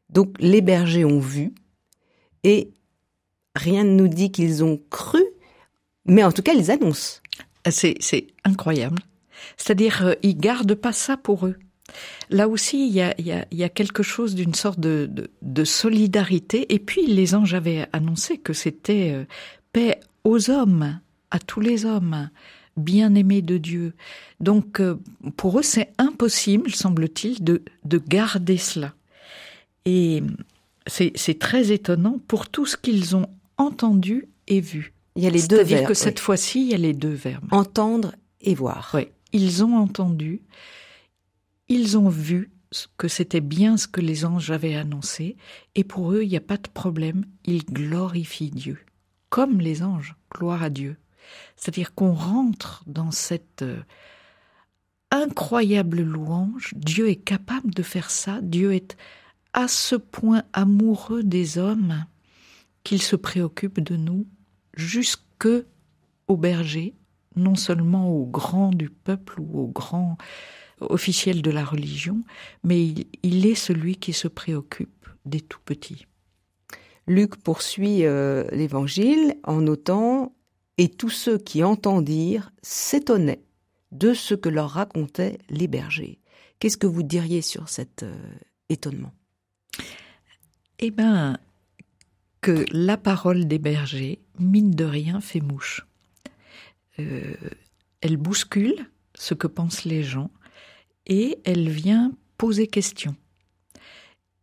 Donc 0.09 0.35
les 0.39 0.61
bergers 0.61 1.05
ont 1.05 1.19
vu, 1.19 1.53
et 2.43 2.71
rien 3.55 3.83
ne 3.83 3.91
nous 3.91 4.07
dit 4.07 4.31
qu'ils 4.31 4.63
ont 4.63 4.79
cru, 4.89 5.23
mais 6.05 6.23
en 6.23 6.31
tout 6.31 6.43
cas 6.43 6.53
ils 6.53 6.71
annoncent. 6.71 7.21
C'est 7.69 8.27
incroyable. 8.43 8.99
C'est-à-dire, 9.57 10.05
euh, 10.05 10.13
ils 10.21 10.37
gardent 10.37 10.75
pas 10.75 10.93
ça 10.93 11.17
pour 11.17 11.47
eux. 11.47 11.55
Là 12.29 12.47
aussi, 12.47 12.87
il 12.87 12.93
y 12.93 13.63
a, 13.63 13.69
quelque 13.69 14.03
chose 14.03 14.35
d'une 14.35 14.53
sorte 14.53 14.79
de, 14.79 15.07
de, 15.09 15.29
de, 15.41 15.63
solidarité. 15.63 16.73
Et 16.73 16.79
puis, 16.79 17.05
les 17.05 17.35
anges 17.35 17.53
avaient 17.53 17.87
annoncé 17.93 18.37
que 18.37 18.53
c'était 18.53 19.11
euh, 19.13 19.25
paix 19.71 19.99
aux 20.23 20.49
hommes, 20.49 20.99
à 21.31 21.39
tous 21.39 21.59
les 21.59 21.85
hommes, 21.85 22.29
bien-aimés 22.77 23.41
de 23.41 23.57
Dieu. 23.57 23.93
Donc, 24.39 24.79
euh, 24.79 24.99
pour 25.37 25.59
eux, 25.59 25.63
c'est 25.63 25.93
impossible, 25.97 26.71
semble-t-il, 26.71 27.43
de, 27.43 27.63
de 27.83 27.97
garder 27.97 28.57
cela. 28.57 28.93
Et 29.85 30.23
c'est 30.87 31.39
très 31.39 31.71
étonnant 31.71 32.19
pour 32.27 32.49
tout 32.49 32.65
ce 32.65 32.77
qu'ils 32.77 33.15
ont 33.15 33.27
entendu 33.57 34.27
et 34.47 34.61
vu. 34.61 34.93
Il 35.15 35.23
y 35.23 35.27
a 35.27 35.29
les 35.29 35.43
deux 35.47 35.57
verbes. 35.57 35.67
C'est-à-dire 35.67 35.87
que 35.87 35.93
cette 35.93 36.19
fois-ci, 36.19 36.61
il 36.61 36.71
y 36.71 36.73
a 36.73 36.77
les 36.77 36.93
deux 36.93 37.13
verbes. 37.13 37.47
Entendre 37.51 38.13
et 38.41 38.53
voir. 38.53 38.91
Oui. 38.93 39.07
Ils 39.31 39.63
ont 39.63 39.75
entendu, 39.77 40.41
ils 41.67 41.97
ont 41.97 42.09
vu 42.09 42.51
que 42.97 43.07
c'était 43.07 43.41
bien 43.41 43.77
ce 43.77 43.87
que 43.87 44.01
les 44.01 44.25
anges 44.25 44.51
avaient 44.51 44.75
annoncé, 44.75 45.37
et 45.75 45.83
pour 45.83 46.11
eux, 46.11 46.23
il 46.23 46.29
n'y 46.29 46.37
a 46.37 46.41
pas 46.41 46.57
de 46.57 46.67
problème, 46.67 47.25
ils 47.45 47.63
glorifient 47.63 48.51
Dieu. 48.51 48.79
Comme 49.29 49.59
les 49.59 49.83
anges, 49.83 50.15
gloire 50.33 50.63
à 50.63 50.69
Dieu. 50.69 50.97
C'est-à-dire 51.55 51.93
qu'on 51.93 52.13
rentre 52.13 52.83
dans 52.87 53.11
cette 53.11 53.61
euh, 53.61 53.81
incroyable 55.11 56.01
louange, 56.01 56.73
Dieu 56.75 57.09
est 57.09 57.15
capable 57.15 57.73
de 57.73 57.83
faire 57.83 58.11
ça, 58.11 58.39
Dieu 58.41 58.73
est 58.73 58.97
à 59.53 59.67
ce 59.67 59.95
point 59.95 60.43
amoureux 60.53 61.23
des 61.23 61.57
hommes 61.57 62.05
qu'il 62.83 63.01
se 63.01 63.15
préoccupe 63.15 63.79
de 63.79 63.95
nous 63.95 64.27
jusque 64.75 65.47
au 66.27 66.37
berger, 66.37 66.93
non 67.35 67.55
seulement 67.55 68.09
aux 68.09 68.25
grands 68.25 68.71
du 68.71 68.89
peuple 68.89 69.39
ou 69.39 69.61
aux 69.61 69.67
grands 69.67 70.17
officiels 70.81 71.41
de 71.41 71.51
la 71.51 71.63
religion, 71.63 72.21
mais 72.63 72.85
il, 73.23 73.45
est 73.45 73.55
celui 73.55 73.95
qui 73.95 74.13
se 74.13 74.27
préoccupe 74.27 75.07
des 75.25 75.41
tout 75.41 75.59
petits. 75.63 76.05
Luc 77.07 77.37
poursuit 77.37 78.05
euh, 78.05 78.45
l'évangile 78.51 79.35
en 79.43 79.61
notant 79.61 80.35
Et 80.77 80.89
tous 80.89 81.09
ceux 81.09 81.37
qui 81.37 81.63
entendirent 81.63 82.51
s'étonnaient 82.61 83.43
de 83.91 84.13
ce 84.13 84.33
que 84.33 84.49
leur 84.49 84.71
racontaient 84.71 85.37
les 85.49 85.67
bergers. 85.67 86.19
Qu'est-ce 86.59 86.77
que 86.77 86.87
vous 86.87 87.03
diriez 87.03 87.41
sur 87.41 87.69
cet 87.69 88.03
euh, 88.03 88.15
étonnement? 88.69 89.13
Eh 90.79 90.91
bien, 90.91 91.37
que 92.41 92.65
la 92.71 92.97
parole 92.97 93.47
des 93.47 93.59
bergers, 93.59 94.21
mine 94.37 94.71
de 94.71 94.85
rien, 94.85 95.21
fait 95.21 95.39
mouche. 95.39 95.87
Euh, 96.99 97.35
elle 98.01 98.17
bouscule 98.17 98.89
ce 99.15 99.33
que 99.33 99.47
pensent 99.47 99.85
les 99.85 100.03
gens 100.03 100.29
et 101.07 101.39
elle 101.45 101.69
vient 101.69 102.11
poser 102.37 102.67
question. 102.67 103.15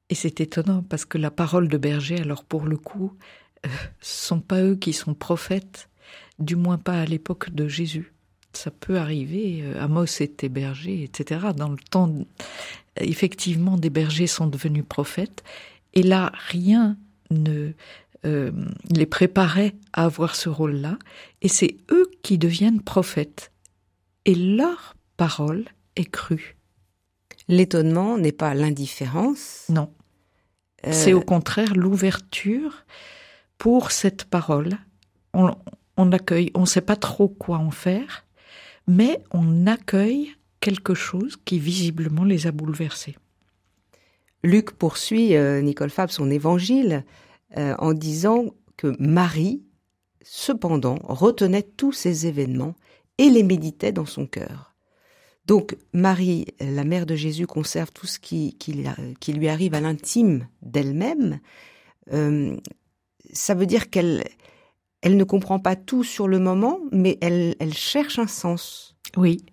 Et 0.08 0.14
c'est 0.14 0.40
étonnant 0.40 0.82
parce 0.82 1.04
que 1.04 1.18
la 1.18 1.30
parole 1.30 1.68
de 1.68 1.78
berger, 1.78 2.18
alors 2.20 2.44
pour 2.44 2.64
le 2.66 2.76
coup, 2.76 3.16
euh, 3.64 3.68
sont 4.00 4.40
pas 4.40 4.62
eux 4.62 4.76
qui 4.76 4.92
sont 4.92 5.14
prophètes, 5.14 5.88
du 6.38 6.56
moins 6.56 6.78
pas 6.78 7.00
à 7.00 7.04
l'époque 7.04 7.50
de 7.50 7.68
Jésus. 7.68 8.12
Ça 8.52 8.70
peut 8.70 8.98
arriver, 8.98 9.60
euh, 9.62 9.82
Amos 9.82 10.20
était 10.20 10.48
berger, 10.48 11.02
etc. 11.04 11.48
Dans 11.56 11.70
le 11.70 11.78
temps, 11.78 12.12
effectivement, 12.96 13.76
des 13.76 13.90
bergers 13.90 14.26
sont 14.26 14.46
devenus 14.46 14.84
prophètes. 14.86 15.42
Et 15.94 16.02
là, 16.02 16.32
rien 16.34 16.96
ne 17.30 17.72
euh, 18.24 18.52
les 18.90 19.06
préparait 19.06 19.74
à 19.92 20.04
avoir 20.04 20.36
ce 20.36 20.48
rôle-là. 20.48 20.98
Et 21.40 21.48
c'est 21.48 21.76
eux 21.90 22.10
qui 22.22 22.38
deviennent 22.38 22.82
prophètes. 22.82 23.52
Et 24.24 24.34
leur 24.34 24.96
parole 25.16 25.64
est 25.96 26.10
crue. 26.10 26.56
L'étonnement 27.48 28.18
n'est 28.18 28.32
pas 28.32 28.54
l'indifférence. 28.54 29.66
Non. 29.68 29.92
Euh, 30.86 30.92
c'est 30.92 31.12
au 31.12 31.20
contraire 31.20 31.74
l'ouverture 31.74 32.84
pour 33.58 33.90
cette 33.90 34.24
parole. 34.24 34.78
On, 35.34 35.54
on 35.96 36.12
accueille, 36.12 36.50
on 36.54 36.62
ne 36.62 36.66
sait 36.66 36.80
pas 36.80 36.96
trop 36.96 37.28
quoi 37.28 37.58
en 37.58 37.70
faire, 37.70 38.24
mais 38.86 39.22
on 39.30 39.66
accueille 39.66 40.34
quelque 40.60 40.94
chose 40.94 41.36
qui 41.44 41.58
visiblement 41.58 42.24
les 42.24 42.46
a 42.46 42.52
bouleversés. 42.52 43.16
Luc 44.42 44.72
poursuit, 44.72 45.36
euh, 45.36 45.60
Nicole 45.60 45.90
Fab, 45.90 46.10
son 46.10 46.30
évangile 46.30 47.04
euh, 47.56 47.74
en 47.78 47.92
disant 47.92 48.46
que 48.76 48.96
Marie, 48.98 49.62
cependant, 50.22 50.98
retenait 51.02 51.62
tous 51.62 51.92
ces 51.92 52.26
événements 52.26 52.74
et 53.18 53.28
les 53.28 53.42
méditait 53.42 53.92
dans 53.92 54.06
son 54.06 54.26
cœur. 54.26 54.74
Donc 55.46 55.76
Marie, 55.92 56.46
la 56.60 56.84
mère 56.84 57.06
de 57.06 57.16
Jésus, 57.16 57.46
conserve 57.46 57.92
tout 57.92 58.06
ce 58.06 58.18
qui, 58.18 58.56
lui 59.28 59.48
arrive 59.48 59.74
à 59.74 59.80
l'intime 59.80 60.46
d'elle-même. 60.62 61.40
Euh, 62.12 62.56
ça 63.32 63.54
veut 63.54 63.66
dire 63.66 63.90
qu'elle 63.90 64.24
elle 65.02 65.16
ne 65.16 65.24
comprend 65.24 65.58
pas 65.58 65.76
tout 65.76 66.04
sur 66.04 66.28
le 66.28 66.38
moment, 66.38 66.78
mais 66.92 67.18
elle, 67.20 67.56
elle 67.58 67.74
cherche 67.74 68.18
un 68.18 68.26
sens. 68.26 68.96
Oui. 69.16 69.44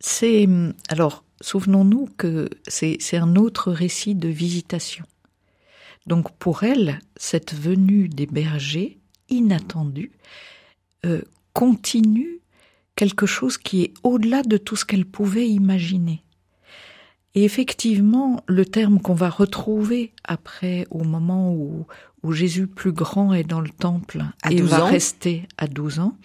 C'est 0.00 0.48
alors 0.88 1.24
souvenons-nous 1.40 2.08
que 2.16 2.48
c'est 2.66 3.16
un 3.16 3.36
autre 3.36 3.72
récit 3.72 4.14
de 4.14 4.28
visitation. 4.28 5.04
Donc 6.06 6.30
pour 6.38 6.62
elle, 6.62 7.00
cette 7.16 7.54
venue 7.54 8.08
des 8.08 8.26
bergers 8.26 8.98
inattendue 9.28 10.12
euh, 11.04 11.22
continue 11.52 12.40
quelque 12.94 13.26
chose 13.26 13.58
qui 13.58 13.82
est 13.82 13.94
au-delà 14.02 14.42
de 14.42 14.56
tout 14.56 14.76
ce 14.76 14.84
qu'elle 14.84 15.04
pouvait 15.04 15.48
imaginer. 15.48 16.22
Et 17.36 17.44
effectivement, 17.44 18.42
le 18.46 18.64
terme 18.64 18.98
qu'on 18.98 19.14
va 19.14 19.28
retrouver 19.28 20.14
après, 20.24 20.86
au 20.90 21.04
moment 21.04 21.52
où, 21.52 21.86
où 22.22 22.32
Jésus 22.32 22.66
plus 22.66 22.92
grand 22.92 23.34
est 23.34 23.44
dans 23.44 23.60
le 23.60 23.68
temple 23.68 24.24
et 24.50 24.62
va 24.62 24.86
rester 24.86 25.46
à 25.58 25.66
12 25.66 25.98
ans, 25.98 26.16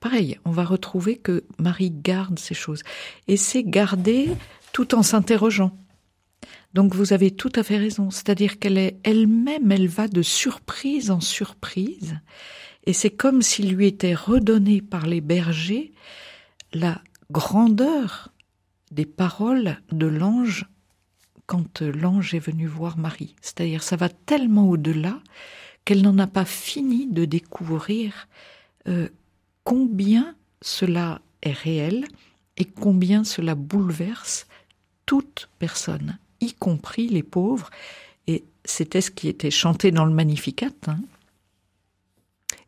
pareil, 0.00 0.38
on 0.44 0.50
va 0.50 0.64
retrouver 0.64 1.18
que 1.18 1.44
Marie 1.60 1.92
garde 1.92 2.40
ces 2.40 2.54
choses. 2.54 2.82
Et 3.28 3.36
c'est 3.36 3.62
garder 3.62 4.28
tout 4.72 4.96
en 4.96 5.04
s'interrogeant. 5.04 5.70
Donc 6.74 6.96
vous 6.96 7.12
avez 7.12 7.30
tout 7.30 7.52
à 7.54 7.62
fait 7.62 7.78
raison, 7.78 8.10
c'est-à-dire 8.10 8.58
qu'elle 8.58 8.76
est 8.76 8.98
elle-même, 9.04 9.70
elle 9.70 9.88
va 9.88 10.08
de 10.08 10.20
surprise 10.20 11.12
en 11.12 11.20
surprise, 11.20 12.18
et 12.84 12.92
c'est 12.92 13.10
comme 13.10 13.40
s'il 13.40 13.72
lui 13.72 13.86
était 13.86 14.14
redonné 14.14 14.80
par 14.80 15.06
les 15.06 15.20
bergers 15.20 15.92
la 16.72 17.00
grandeur 17.30 18.30
des 18.90 19.06
paroles 19.06 19.78
de 19.92 20.06
l'ange 20.06 20.66
quand 21.46 21.82
l'ange 21.82 22.34
est 22.34 22.40
venu 22.40 22.66
voir 22.66 22.98
Marie. 22.98 23.36
C'est-à-dire 23.40 23.82
ça 23.82 23.96
va 23.96 24.08
tellement 24.08 24.68
au-delà 24.68 25.20
qu'elle 25.84 26.02
n'en 26.02 26.18
a 26.18 26.26
pas 26.26 26.44
fini 26.44 27.06
de 27.06 27.24
découvrir 27.24 28.28
euh, 28.88 29.08
combien 29.64 30.34
cela 30.60 31.20
est 31.42 31.52
réel 31.52 32.06
et 32.56 32.64
combien 32.64 33.22
cela 33.22 33.54
bouleverse 33.54 34.46
toute 35.04 35.48
personne 35.58 36.18
y 36.40 36.52
compris 36.52 37.08
les 37.08 37.22
pauvres. 37.22 37.70
Et 38.26 38.44
c'était 38.64 39.00
ce 39.00 39.10
qui 39.10 39.28
était 39.28 39.50
chanté 39.50 39.90
dans 39.90 40.04
le 40.04 40.12
Magnificat. 40.12 40.70
Hein. 40.86 40.98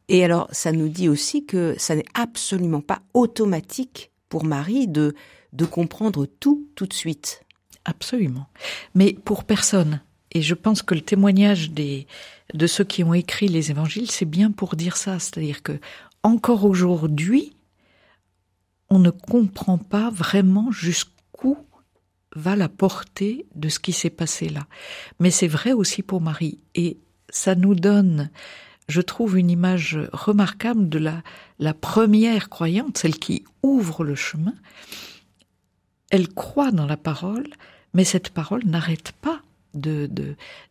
Et 0.09 0.25
alors, 0.25 0.49
ça 0.53 0.73
nous 0.73 0.89
dit 0.89 1.09
aussi 1.09 1.45
que 1.45 1.75
ça 1.79 1.95
n'est 1.95 2.05
absolument 2.15 2.81
pas 2.81 3.03
automatique 3.15 4.11
pour 4.29 4.45
Marie 4.45 4.89
de, 4.89 5.15
de 5.53 5.65
comprendre 5.65 6.27
tout 6.27 6.67
tout 6.75 6.87
de 6.87 6.93
suite. 6.93 7.45
Absolument. 7.85 8.47
Mais 8.95 9.13
pour 9.13 9.45
personne. 9.45 10.01
Et 10.33 10.43
je 10.43 10.55
pense 10.55 10.83
que 10.83 10.95
le 10.95 11.01
témoignage 11.01 11.71
des, 11.71 12.07
de 12.53 12.67
ceux 12.67 12.85
qui 12.85 13.03
ont 13.03 13.15
écrit 13.15 13.49
les 13.49 13.71
évangiles, 13.71 14.11
c'est 14.11 14.27
bien 14.27 14.51
pour 14.51 14.77
dire 14.77 14.97
ça. 14.97 15.19
C'est-à-dire 15.19 15.63
que, 15.63 15.81
encore 16.23 16.65
aujourd'hui, 16.65 17.55
on 18.91 18.99
ne 18.99 19.11
comprend 19.11 19.79
pas 19.79 20.11
vraiment 20.11 20.71
jusqu'où 20.71 21.57
va 22.37 22.57
la 22.57 22.69
portée 22.69 23.47
de 23.55 23.69
ce 23.69 23.79
qui 23.79 23.93
s'est 23.93 24.11
passé 24.11 24.49
là. 24.49 24.67
Mais 25.19 25.31
c'est 25.31 25.49
vrai 25.49 25.73
aussi 25.73 26.03
pour 26.03 26.21
Marie. 26.21 26.59
Et 26.75 26.99
ça 27.31 27.55
nous 27.55 27.75
donne, 27.75 28.31
je 28.89 29.01
trouve, 29.01 29.39
une 29.39 29.51
image 29.51 29.99
remarquable 30.13 30.89
de 30.89 30.99
la, 30.99 31.23
la 31.59 31.75
première 31.75 32.49
croyante, 32.49 32.99
celle 32.99 33.19
qui 33.19 33.45
ouvre 33.63 34.05
le 34.05 34.15
chemin. 34.15 34.55
Elle 36.11 36.29
croit 36.29 36.71
dans 36.71 36.87
la 36.87 36.97
parole, 36.97 37.49
mais 37.95 38.05
cette 38.05 38.31
parole 38.31 38.65
n'arrête 38.65 39.13
pas 39.21 39.41
de 39.75 40.09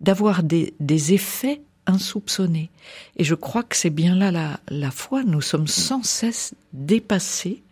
d'avoir 0.02 0.44
des, 0.44 0.74
des 0.80 1.14
effets 1.14 1.62
insoupçonnés. 1.86 2.70
Et 3.16 3.24
je 3.24 3.36
crois 3.36 3.64
que 3.64 3.76
c'est 3.76 3.90
bien 3.90 4.16
là 4.16 4.32
la, 4.32 4.60
la 4.70 4.92
foi. 4.92 5.24
Nous 5.24 5.42
sommes 5.42 5.68
sans 5.68 6.04
cesse 6.04 6.54
dépassés 6.74 7.64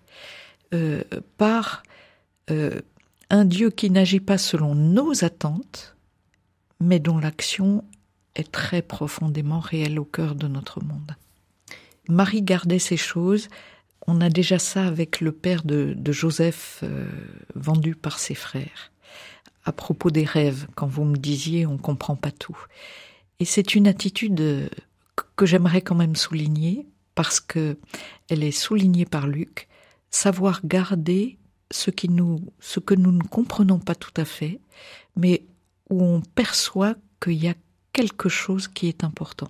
euh, 0.73 1.03
par 1.37 1.83
euh, 2.49 2.81
un 3.29 3.45
Dieu 3.45 3.69
qui 3.69 3.89
n'agit 3.89 4.19
pas 4.19 4.37
selon 4.37 4.75
nos 4.75 5.23
attentes, 5.23 5.95
mais 6.79 6.99
dont 6.99 7.17
l'action 7.17 7.83
est 8.35 8.51
très 8.51 8.81
profondément 8.81 9.59
réelle 9.59 9.99
au 9.99 10.05
cœur 10.05 10.35
de 10.35 10.47
notre 10.47 10.83
monde. 10.83 11.15
Marie 12.07 12.41
gardait 12.41 12.79
ces 12.79 12.97
choses. 12.97 13.47
On 14.07 14.21
a 14.21 14.29
déjà 14.29 14.59
ça 14.59 14.85
avec 14.85 15.19
le 15.19 15.31
père 15.31 15.63
de, 15.63 15.95
Joseph 16.11 16.81
euh, 16.83 17.07
vendu 17.55 17.95
par 17.95 18.19
ses 18.19 18.35
frères. 18.35 18.91
À 19.63 19.71
propos 19.71 20.11
des 20.11 20.25
rêves, 20.25 20.67
quand 20.75 20.87
vous 20.87 21.05
me 21.05 21.17
disiez 21.17 21.65
on 21.65 21.77
comprend 21.77 22.15
pas 22.15 22.31
tout. 22.31 22.57
Et 23.39 23.45
c'est 23.45 23.73
une 23.73 23.87
attitude 23.87 24.39
euh, 24.41 24.69
que 25.35 25.45
j'aimerais 25.45 25.81
quand 25.81 25.95
même 25.95 26.15
souligner 26.15 26.85
parce 27.15 27.39
que 27.39 27.77
elle 28.29 28.43
est 28.43 28.51
soulignée 28.51 29.05
par 29.05 29.27
Luc, 29.27 29.67
savoir 30.11 30.61
garder 30.63 31.37
ce, 31.71 31.89
qui 31.89 32.09
nous, 32.09 32.39
ce 32.59 32.79
que 32.79 32.93
nous 32.93 33.11
ne 33.11 33.23
comprenons 33.23 33.79
pas 33.79 33.95
tout 33.95 34.13
à 34.17 34.25
fait, 34.25 34.59
mais 35.15 35.45
où 35.89 36.03
on 36.03 36.21
perçoit 36.21 36.95
qu'il 37.21 37.43
y 37.43 37.47
a 37.47 37.55
quelque 37.93 38.29
chose 38.29 38.67
qui 38.67 38.87
est 38.87 39.03
important. 39.03 39.49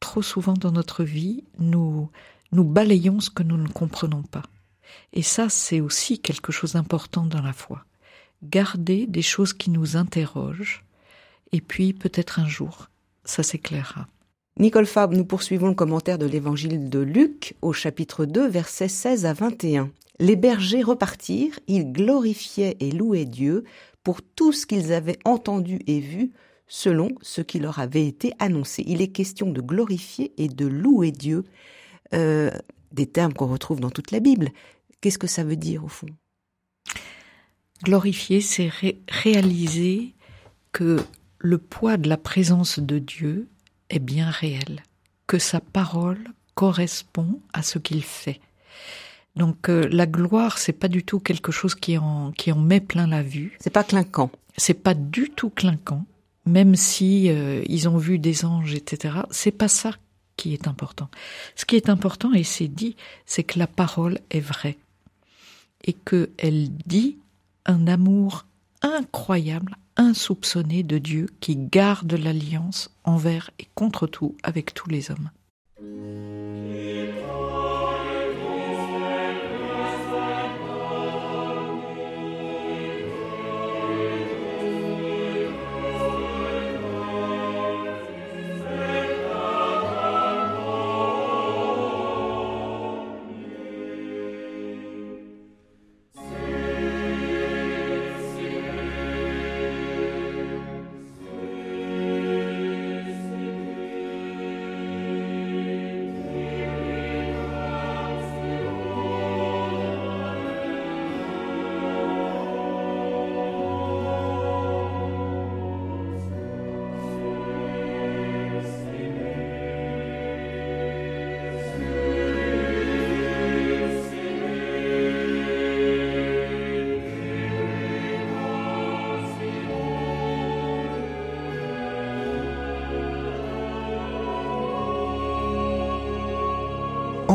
Trop 0.00 0.22
souvent 0.22 0.54
dans 0.54 0.72
notre 0.72 1.04
vie, 1.04 1.44
nous, 1.58 2.10
nous 2.52 2.64
balayons 2.64 3.20
ce 3.20 3.30
que 3.30 3.42
nous 3.42 3.56
ne 3.56 3.68
comprenons 3.68 4.22
pas. 4.22 4.42
Et 5.12 5.22
ça, 5.22 5.48
c'est 5.48 5.80
aussi 5.80 6.18
quelque 6.18 6.52
chose 6.52 6.72
d'important 6.72 7.26
dans 7.26 7.42
la 7.42 7.52
foi. 7.52 7.84
Garder 8.42 9.06
des 9.06 9.22
choses 9.22 9.52
qui 9.52 9.70
nous 9.70 9.96
interrogent, 9.96 10.84
et 11.52 11.60
puis 11.60 11.92
peut-être 11.92 12.38
un 12.38 12.48
jour, 12.48 12.88
ça 13.24 13.42
s'éclairera. 13.42 14.06
Nicole 14.58 14.86
Fab, 14.86 15.14
nous 15.14 15.24
poursuivons 15.24 15.68
le 15.68 15.74
commentaire 15.74 16.18
de 16.18 16.26
l'évangile 16.26 16.90
de 16.90 16.98
Luc 16.98 17.54
au 17.62 17.72
chapitre 17.72 18.24
2, 18.24 18.48
versets 18.48 18.88
16 18.88 19.26
à 19.26 19.32
21. 19.32 19.90
Les 20.18 20.36
bergers 20.36 20.82
repartirent, 20.82 21.58
ils 21.66 21.90
glorifiaient 21.92 22.76
et 22.80 22.90
louaient 22.90 23.24
Dieu 23.24 23.64
pour 24.02 24.20
tout 24.22 24.52
ce 24.52 24.66
qu'ils 24.66 24.92
avaient 24.92 25.18
entendu 25.24 25.80
et 25.86 26.00
vu 26.00 26.32
selon 26.68 27.10
ce 27.22 27.40
qui 27.40 27.58
leur 27.58 27.78
avait 27.78 28.06
été 28.06 28.32
annoncé. 28.38 28.84
Il 28.86 29.02
est 29.02 29.08
question 29.08 29.50
de 29.50 29.60
glorifier 29.60 30.32
et 30.36 30.48
de 30.48 30.66
louer 30.66 31.10
Dieu. 31.10 31.44
Euh, 32.14 32.50
des 32.92 33.06
termes 33.06 33.32
qu'on 33.32 33.46
retrouve 33.46 33.80
dans 33.80 33.90
toute 33.90 34.10
la 34.10 34.20
Bible. 34.20 34.50
Qu'est-ce 35.00 35.18
que 35.18 35.28
ça 35.28 35.44
veut 35.44 35.56
dire 35.56 35.84
au 35.84 35.88
fond? 35.88 36.08
Glorifier, 37.84 38.40
c'est 38.40 38.70
réaliser 39.08 40.14
que 40.72 40.98
le 41.38 41.58
poids 41.58 41.96
de 41.96 42.08
la 42.08 42.16
présence 42.16 42.78
de 42.78 42.98
Dieu 42.98 43.48
est 43.88 44.00
bien 44.00 44.28
réel, 44.28 44.82
que 45.26 45.38
sa 45.38 45.60
parole 45.60 46.22
correspond 46.54 47.40
à 47.52 47.62
ce 47.62 47.78
qu'il 47.78 48.02
fait. 48.02 48.40
Donc 49.36 49.68
euh, 49.68 49.88
la 49.90 50.06
gloire, 50.06 50.58
c'est 50.58 50.72
pas 50.72 50.88
du 50.88 51.04
tout 51.04 51.20
quelque 51.20 51.52
chose 51.52 51.74
qui 51.74 51.96
en 51.96 52.32
qui 52.32 52.52
en 52.52 52.58
met 52.58 52.80
plein 52.80 53.06
la 53.06 53.22
vue. 53.22 53.56
C'est 53.60 53.70
pas 53.70 53.84
clinquant. 53.84 54.30
C'est 54.56 54.74
pas 54.74 54.94
du 54.94 55.30
tout 55.30 55.48
clinquant, 55.48 56.04
même 56.44 56.74
si 56.74 57.30
euh, 57.30 57.62
ils 57.66 57.88
ont 57.88 57.96
vu 57.96 58.18
des 58.18 58.44
anges, 58.44 58.74
etc. 58.74 59.20
C'est 59.30 59.52
pas 59.52 59.68
ça 59.68 59.92
est 60.48 60.66
important. 60.66 61.08
Ce 61.54 61.64
qui 61.64 61.76
est 61.76 61.88
important, 61.88 62.32
et 62.32 62.44
c'est 62.44 62.68
dit, 62.68 62.96
c'est 63.26 63.44
que 63.44 63.58
la 63.58 63.66
parole 63.66 64.18
est 64.30 64.40
vraie 64.40 64.78
et 65.84 65.92
que 65.92 66.30
elle 66.38 66.70
dit 66.86 67.18
un 67.66 67.86
amour 67.86 68.46
incroyable, 68.82 69.76
insoupçonné 69.96 70.82
de 70.82 70.98
Dieu 70.98 71.28
qui 71.40 71.56
garde 71.56 72.12
l'alliance 72.12 72.90
envers 73.04 73.50
et 73.58 73.66
contre 73.74 74.06
tout 74.06 74.36
avec 74.42 74.74
tous 74.74 74.88
les 74.88 75.10
hommes. 75.10 75.30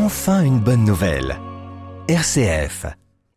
Enfin 0.06 0.44
une 0.44 0.60
bonne 0.60 0.86
nouvelle. 0.86 1.36
RCF. 2.08 2.86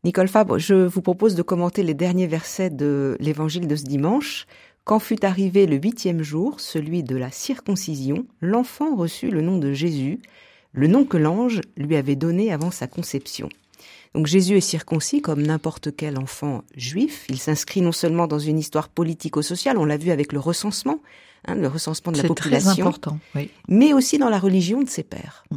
Nicole 0.04 0.28
Fabre, 0.28 0.58
je 0.58 0.74
vous 0.74 1.00
propose 1.00 1.34
de 1.34 1.40
commenter 1.40 1.82
les 1.82 1.94
derniers 1.94 2.26
versets 2.26 2.68
de 2.68 3.16
l'évangile 3.20 3.66
de 3.66 3.74
ce 3.74 3.84
dimanche. 3.84 4.46
Quand 4.84 4.98
fut 4.98 5.24
arrivé 5.24 5.64
le 5.64 5.76
huitième 5.76 6.22
jour, 6.22 6.60
celui 6.60 7.02
de 7.02 7.16
la 7.16 7.30
circoncision, 7.30 8.26
l'enfant 8.42 8.94
reçut 8.96 9.30
le 9.30 9.40
nom 9.40 9.56
de 9.56 9.72
Jésus, 9.72 10.20
le 10.72 10.88
nom 10.88 11.06
que 11.06 11.16
l'ange 11.16 11.62
lui 11.78 11.96
avait 11.96 12.16
donné 12.16 12.52
avant 12.52 12.70
sa 12.70 12.86
conception. 12.86 13.48
Donc 14.14 14.26
Jésus 14.26 14.58
est 14.58 14.60
circoncis 14.60 15.22
comme 15.22 15.40
n'importe 15.40 15.96
quel 15.96 16.18
enfant 16.18 16.64
juif. 16.76 17.24
Il 17.30 17.38
s'inscrit 17.38 17.80
non 17.80 17.92
seulement 17.92 18.26
dans 18.26 18.38
une 18.38 18.58
histoire 18.58 18.90
politico-sociale, 18.90 19.78
on 19.78 19.86
l'a 19.86 19.96
vu 19.96 20.10
avec 20.10 20.34
le 20.34 20.38
recensement, 20.38 21.00
hein, 21.46 21.54
le 21.54 21.68
recensement 21.68 22.12
de 22.12 22.18
la 22.18 22.28
population, 22.28 22.72
très 22.72 22.82
important, 22.82 23.18
mais 23.68 23.94
aussi 23.94 24.18
dans 24.18 24.28
la 24.28 24.38
religion 24.38 24.82
de 24.82 24.88
ses 24.90 25.02
pères. 25.02 25.44
Mmh 25.50 25.56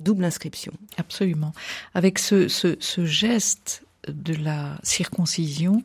double 0.00 0.24
inscription. 0.24 0.72
Absolument. 0.96 1.52
Avec 1.94 2.18
ce, 2.18 2.48
ce, 2.48 2.76
ce, 2.80 3.04
geste 3.04 3.84
de 4.08 4.34
la 4.34 4.78
circoncision 4.82 5.82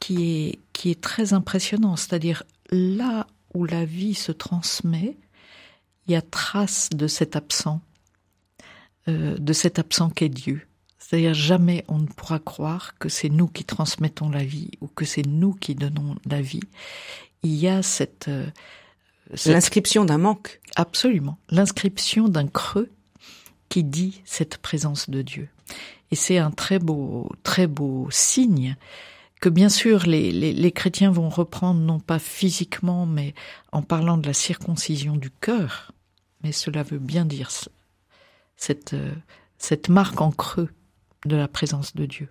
qui 0.00 0.46
est, 0.46 0.58
qui 0.72 0.90
est 0.90 1.00
très 1.00 1.32
impressionnant, 1.32 1.96
c'est-à-dire 1.96 2.44
là 2.70 3.26
où 3.54 3.64
la 3.64 3.84
vie 3.84 4.14
se 4.14 4.32
transmet, 4.32 5.16
il 6.06 6.12
y 6.12 6.16
a 6.16 6.22
trace 6.22 6.88
de 6.90 7.06
cet 7.06 7.36
absent, 7.36 7.80
euh, 9.08 9.36
de 9.38 9.52
cet 9.52 9.78
absent 9.78 10.10
qu'est 10.10 10.28
Dieu. 10.28 10.66
C'est-à-dire 10.98 11.34
jamais 11.34 11.84
on 11.88 11.98
ne 11.98 12.06
pourra 12.06 12.38
croire 12.38 12.96
que 12.98 13.08
c'est 13.08 13.28
nous 13.28 13.46
qui 13.46 13.64
transmettons 13.64 14.30
la 14.30 14.44
vie 14.44 14.70
ou 14.80 14.86
que 14.86 15.04
c'est 15.04 15.26
nous 15.26 15.52
qui 15.52 15.74
donnons 15.74 16.16
la 16.26 16.40
vie. 16.40 16.62
Il 17.42 17.54
y 17.54 17.68
a 17.68 17.82
cette, 17.82 18.28
euh, 18.28 18.46
cette... 19.34 19.52
l'inscription 19.52 20.04
d'un 20.04 20.18
manque. 20.18 20.60
Absolument, 20.74 21.38
l'inscription 21.50 22.28
d'un 22.28 22.46
creux 22.46 22.90
qui 23.72 23.84
dit 23.84 24.20
cette 24.26 24.58
présence 24.58 25.08
de 25.08 25.22
Dieu. 25.22 25.48
Et 26.10 26.14
c'est 26.14 26.36
un 26.36 26.50
très 26.50 26.78
beau, 26.78 27.30
très 27.42 27.66
beau 27.66 28.06
signe 28.10 28.76
que 29.40 29.48
bien 29.48 29.70
sûr 29.70 30.04
les, 30.04 30.30
les, 30.30 30.72
chrétiens 30.72 31.10
vont 31.10 31.30
reprendre 31.30 31.80
non 31.80 31.98
pas 31.98 32.18
physiquement, 32.18 33.06
mais 33.06 33.32
en 33.72 33.80
parlant 33.80 34.18
de 34.18 34.26
la 34.26 34.34
circoncision 34.34 35.16
du 35.16 35.30
cœur. 35.30 35.92
Mais 36.44 36.52
cela 36.52 36.82
veut 36.82 36.98
bien 36.98 37.24
dire 37.24 37.50
cette, 38.56 38.94
cette 39.56 39.88
marque 39.88 40.20
en 40.20 40.32
creux 40.32 40.68
de 41.24 41.36
la 41.36 41.48
présence 41.48 41.96
de 41.96 42.04
Dieu. 42.04 42.28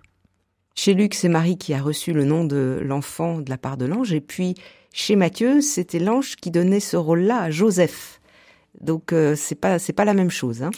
Chez 0.76 0.94
Luc, 0.94 1.12
c'est 1.12 1.28
Marie 1.28 1.58
qui 1.58 1.74
a 1.74 1.82
reçu 1.82 2.12
le 2.12 2.24
nom 2.24 2.44
de 2.44 2.78
l'enfant 2.84 3.40
de 3.40 3.50
la 3.50 3.58
part 3.58 3.76
de 3.76 3.86
l'ange, 3.86 4.12
et 4.12 4.20
puis 4.20 4.54
chez 4.92 5.16
Matthieu, 5.16 5.60
c'était 5.60 5.98
l'ange 5.98 6.36
qui 6.36 6.52
donnait 6.52 6.78
ce 6.78 6.96
rôle-là 6.96 7.40
à 7.40 7.50
Joseph. 7.50 8.20
Donc 8.80 9.12
euh, 9.12 9.36
c'est 9.36 9.54
pas 9.54 9.78
c'est 9.78 9.92
pas 9.92 10.04
la 10.04 10.14
même 10.14 10.30
chose. 10.30 10.62
Hein. 10.62 10.70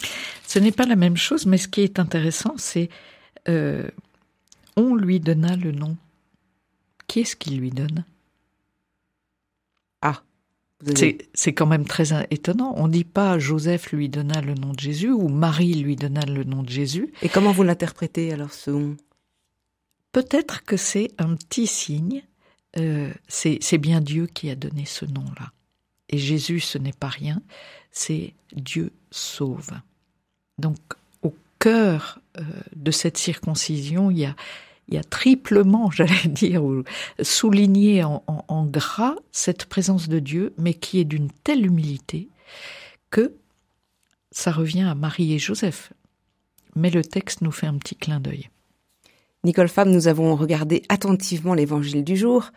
Ce 0.47 0.59
n'est 0.59 0.71
pas 0.71 0.85
la 0.85 0.95
même 0.95 1.17
chose, 1.17 1.45
mais 1.45 1.57
ce 1.57 1.67
qui 1.67 1.81
est 1.81 1.99
intéressant, 1.99 2.53
c'est 2.57 2.89
euh, 3.47 3.87
on 4.75 4.95
lui 4.95 5.19
donna 5.19 5.55
le 5.55 5.71
nom. 5.71 5.97
Qui 7.07 7.21
est-ce 7.21 7.35
qui 7.35 7.51
lui 7.51 7.69
donne? 7.69 8.03
Ah. 10.01 10.21
C'est 11.33 11.53
quand 11.53 11.65
même 11.65 11.85
très 11.85 12.11
étonnant. 12.29 12.73
On 12.77 12.87
ne 12.87 12.91
dit 12.93 13.05
pas 13.05 13.39
Joseph 13.39 13.91
lui 13.91 14.09
donna 14.09 14.41
le 14.41 14.53
nom 14.53 14.73
de 14.73 14.79
Jésus 14.79 15.09
ou 15.11 15.29
Marie 15.29 15.73
lui 15.75 15.95
donna 15.95 16.21
le 16.25 16.43
nom 16.43 16.63
de 16.63 16.69
Jésus. 16.69 17.11
Et 17.21 17.29
comment 17.29 17.51
vous 17.51 17.63
l'interprétez 17.63 18.33
alors 18.33 18.51
ce 18.51 18.71
nom? 18.71 18.97
Peut-être 20.11 20.63
que 20.63 20.77
c'est 20.77 21.09
un 21.17 21.35
petit 21.35 21.67
signe. 21.67 22.23
Euh, 22.77 23.11
c'est 23.27 23.77
bien 23.77 24.01
Dieu 24.01 24.27
qui 24.27 24.49
a 24.49 24.55
donné 24.55 24.85
ce 24.85 25.05
nom-là. 25.05 25.51
Et 26.09 26.17
Jésus, 26.17 26.59
ce 26.59 26.77
n'est 26.77 26.93
pas 26.93 27.07
rien, 27.07 27.41
c'est 27.91 28.33
Dieu 28.53 28.91
sauve. 29.11 29.71
Donc, 30.57 30.77
au 31.23 31.33
cœur 31.59 32.19
euh, 32.37 32.43
de 32.75 32.91
cette 32.91 33.17
circoncision, 33.17 34.11
il 34.11 34.19
y 34.19 34.25
a, 34.25 34.35
il 34.87 34.95
y 34.95 34.97
a 34.97 35.03
triplement, 35.03 35.91
j'allais 35.91 36.27
dire, 36.27 36.63
souligné 37.21 38.03
en, 38.03 38.23
en, 38.27 38.65
gras 38.65 39.15
cette 39.31 39.65
présence 39.65 40.09
de 40.09 40.19
Dieu, 40.19 40.53
mais 40.57 40.73
qui 40.73 40.99
est 40.99 41.05
d'une 41.05 41.31
telle 41.43 41.65
humilité 41.65 42.29
que 43.09 43.35
ça 44.31 44.51
revient 44.51 44.83
à 44.83 44.95
Marie 44.95 45.33
et 45.33 45.39
Joseph. 45.39 45.93
Mais 46.75 46.89
le 46.89 47.03
texte 47.03 47.41
nous 47.41 47.51
fait 47.51 47.67
un 47.67 47.77
petit 47.77 47.95
clin 47.95 48.19
d'œil. 48.19 48.49
Nicole 49.45 49.69
Femme, 49.69 49.91
nous 49.91 50.07
avons 50.07 50.35
regardé 50.35 50.83
attentivement 50.89 51.53
l'évangile 51.53 52.03
du 52.03 52.17
jour. 52.17 52.51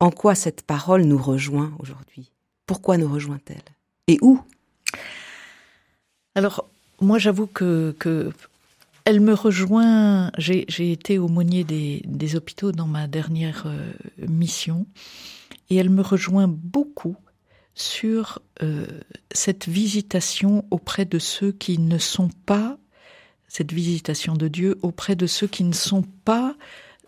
En 0.00 0.10
quoi 0.10 0.34
cette 0.34 0.62
parole 0.62 1.02
nous 1.02 1.18
rejoint 1.18 1.72
aujourd'hui? 1.78 2.33
Pourquoi 2.66 2.96
nous 2.98 3.12
rejoint-elle? 3.12 3.62
Et 4.08 4.18
où? 4.22 4.40
Alors, 6.34 6.68
moi 7.00 7.18
j'avoue 7.18 7.46
que, 7.46 7.94
elle 9.04 9.20
me 9.20 9.34
rejoint. 9.34 10.30
J'ai 10.38 10.92
été 10.92 11.18
aumônier 11.18 11.64
des, 11.64 12.02
des 12.06 12.36
hôpitaux 12.36 12.72
dans 12.72 12.86
ma 12.86 13.06
dernière 13.06 13.64
euh, 13.66 13.92
mission 14.28 14.86
et 15.70 15.76
elle 15.76 15.90
me 15.90 16.02
rejoint 16.02 16.48
beaucoup 16.48 17.16
sur 17.74 18.40
euh, 18.62 18.86
cette 19.32 19.68
visitation 19.68 20.64
auprès 20.70 21.04
de 21.04 21.18
ceux 21.18 21.52
qui 21.52 21.78
ne 21.78 21.98
sont 21.98 22.30
pas, 22.46 22.78
cette 23.48 23.72
visitation 23.72 24.34
de 24.34 24.48
Dieu 24.48 24.78
auprès 24.82 25.16
de 25.16 25.26
ceux 25.26 25.46
qui 25.46 25.64
ne 25.64 25.72
sont 25.72 26.04
pas 26.24 26.54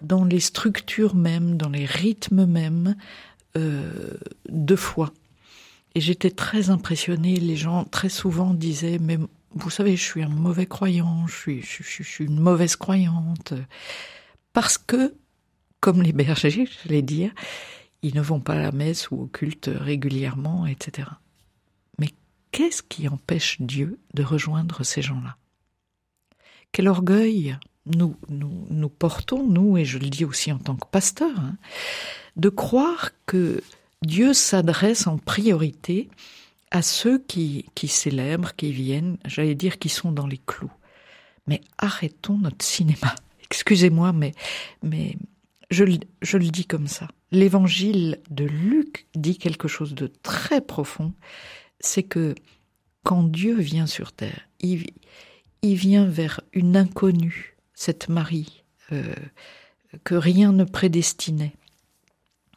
dans 0.00 0.24
les 0.24 0.40
structures 0.40 1.14
mêmes, 1.14 1.56
dans 1.56 1.68
les 1.68 1.84
rythmes 1.84 2.46
mêmes 2.46 2.96
euh, 3.56 4.14
de 4.48 4.76
foi. 4.76 5.12
Et 5.96 6.00
j'étais 6.02 6.30
très 6.30 6.68
impressionnée. 6.68 7.37
Les 7.37 7.56
gens 7.56 7.85
très 7.85 8.11
souvent 8.11 8.52
disaient, 8.52 8.98
mais 8.98 9.16
vous 9.54 9.70
savez, 9.70 9.96
je 9.96 10.02
suis 10.02 10.22
un 10.22 10.28
mauvais 10.28 10.66
croyant, 10.66 11.26
je 11.26 11.62
suis, 11.62 12.04
une 12.20 12.38
mauvaise 12.38 12.76
croyante. 12.76 13.54
Parce 14.52 14.76
que, 14.76 15.14
comme 15.80 16.02
les 16.02 16.12
bergers, 16.12 16.68
j'allais 16.85 17.00
dire, 17.00 17.32
ils 18.02 18.14
ne 18.14 18.20
vont 18.20 18.40
pas 18.40 18.56
à 18.56 18.59
la 18.59 18.72
messe 18.72 19.11
ou 19.11 19.22
au 19.22 19.26
culte 19.26 19.70
régulièrement, 19.74 20.66
etc. 20.66 21.09
Mais 21.98 22.11
qu'est-ce 22.52 22.82
qui 22.82 23.09
empêche 23.09 23.56
Dieu 23.62 23.98
de 24.12 24.22
rejoindre 24.22 24.85
ces 24.85 25.00
gens-là? 25.00 25.38
Quel 26.72 26.88
orgueil 26.88 27.56
nous, 27.87 28.16
nous, 28.28 28.66
nous 28.68 28.90
portons, 28.90 29.46
nous, 29.46 29.78
et 29.78 29.87
je 29.87 29.96
le 29.96 30.11
dis 30.11 30.26
aussi 30.26 30.52
en 30.52 30.59
tant 30.59 30.76
que 30.76 30.88
pasteur, 30.88 31.40
hein, 31.40 31.56
de 32.37 32.50
croire 32.50 33.12
que 33.24 33.62
Dieu 34.02 34.35
s'adresse 34.35 35.06
en 35.06 35.18
priorité 35.18 36.09
à 36.70 36.82
ceux 36.82 37.18
qui, 37.18 37.64
célèbrent, 37.87 38.54
qui 38.54 38.72
viennent, 38.72 39.18
j'allais 39.24 39.54
dire, 39.54 39.78
qui 39.78 39.88
sont 39.88 40.12
dans 40.12 40.26
les 40.26 40.38
clous. 40.38 40.72
Mais 41.46 41.61
arrêtons 41.78 42.38
notre 42.38 42.64
cinéma. 42.64 43.14
Excusez-moi, 43.50 44.12
mais, 44.12 44.32
mais 44.82 45.16
je, 45.70 45.85
je 46.22 46.38
le 46.38 46.48
dis 46.48 46.66
comme 46.66 46.88
ça. 46.88 47.09
L'évangile 47.30 48.20
de 48.30 48.44
Luc 48.44 49.06
dit 49.14 49.38
quelque 49.38 49.68
chose 49.68 49.94
de 49.94 50.09
très 50.22 50.61
profond. 50.61 51.12
C'est 51.80 52.02
que 52.02 52.35
quand 53.04 53.22
Dieu 53.22 53.59
vient 53.59 53.87
sur 53.87 54.12
terre, 54.12 54.48
il, 54.61 54.87
il 55.62 55.76
vient 55.76 56.06
vers 56.06 56.40
une 56.52 56.76
inconnue, 56.76 57.56
cette 57.74 58.09
Marie, 58.09 58.64
euh, 58.92 59.14
que 60.04 60.14
rien 60.14 60.52
ne 60.52 60.64
prédestinait. 60.64 61.54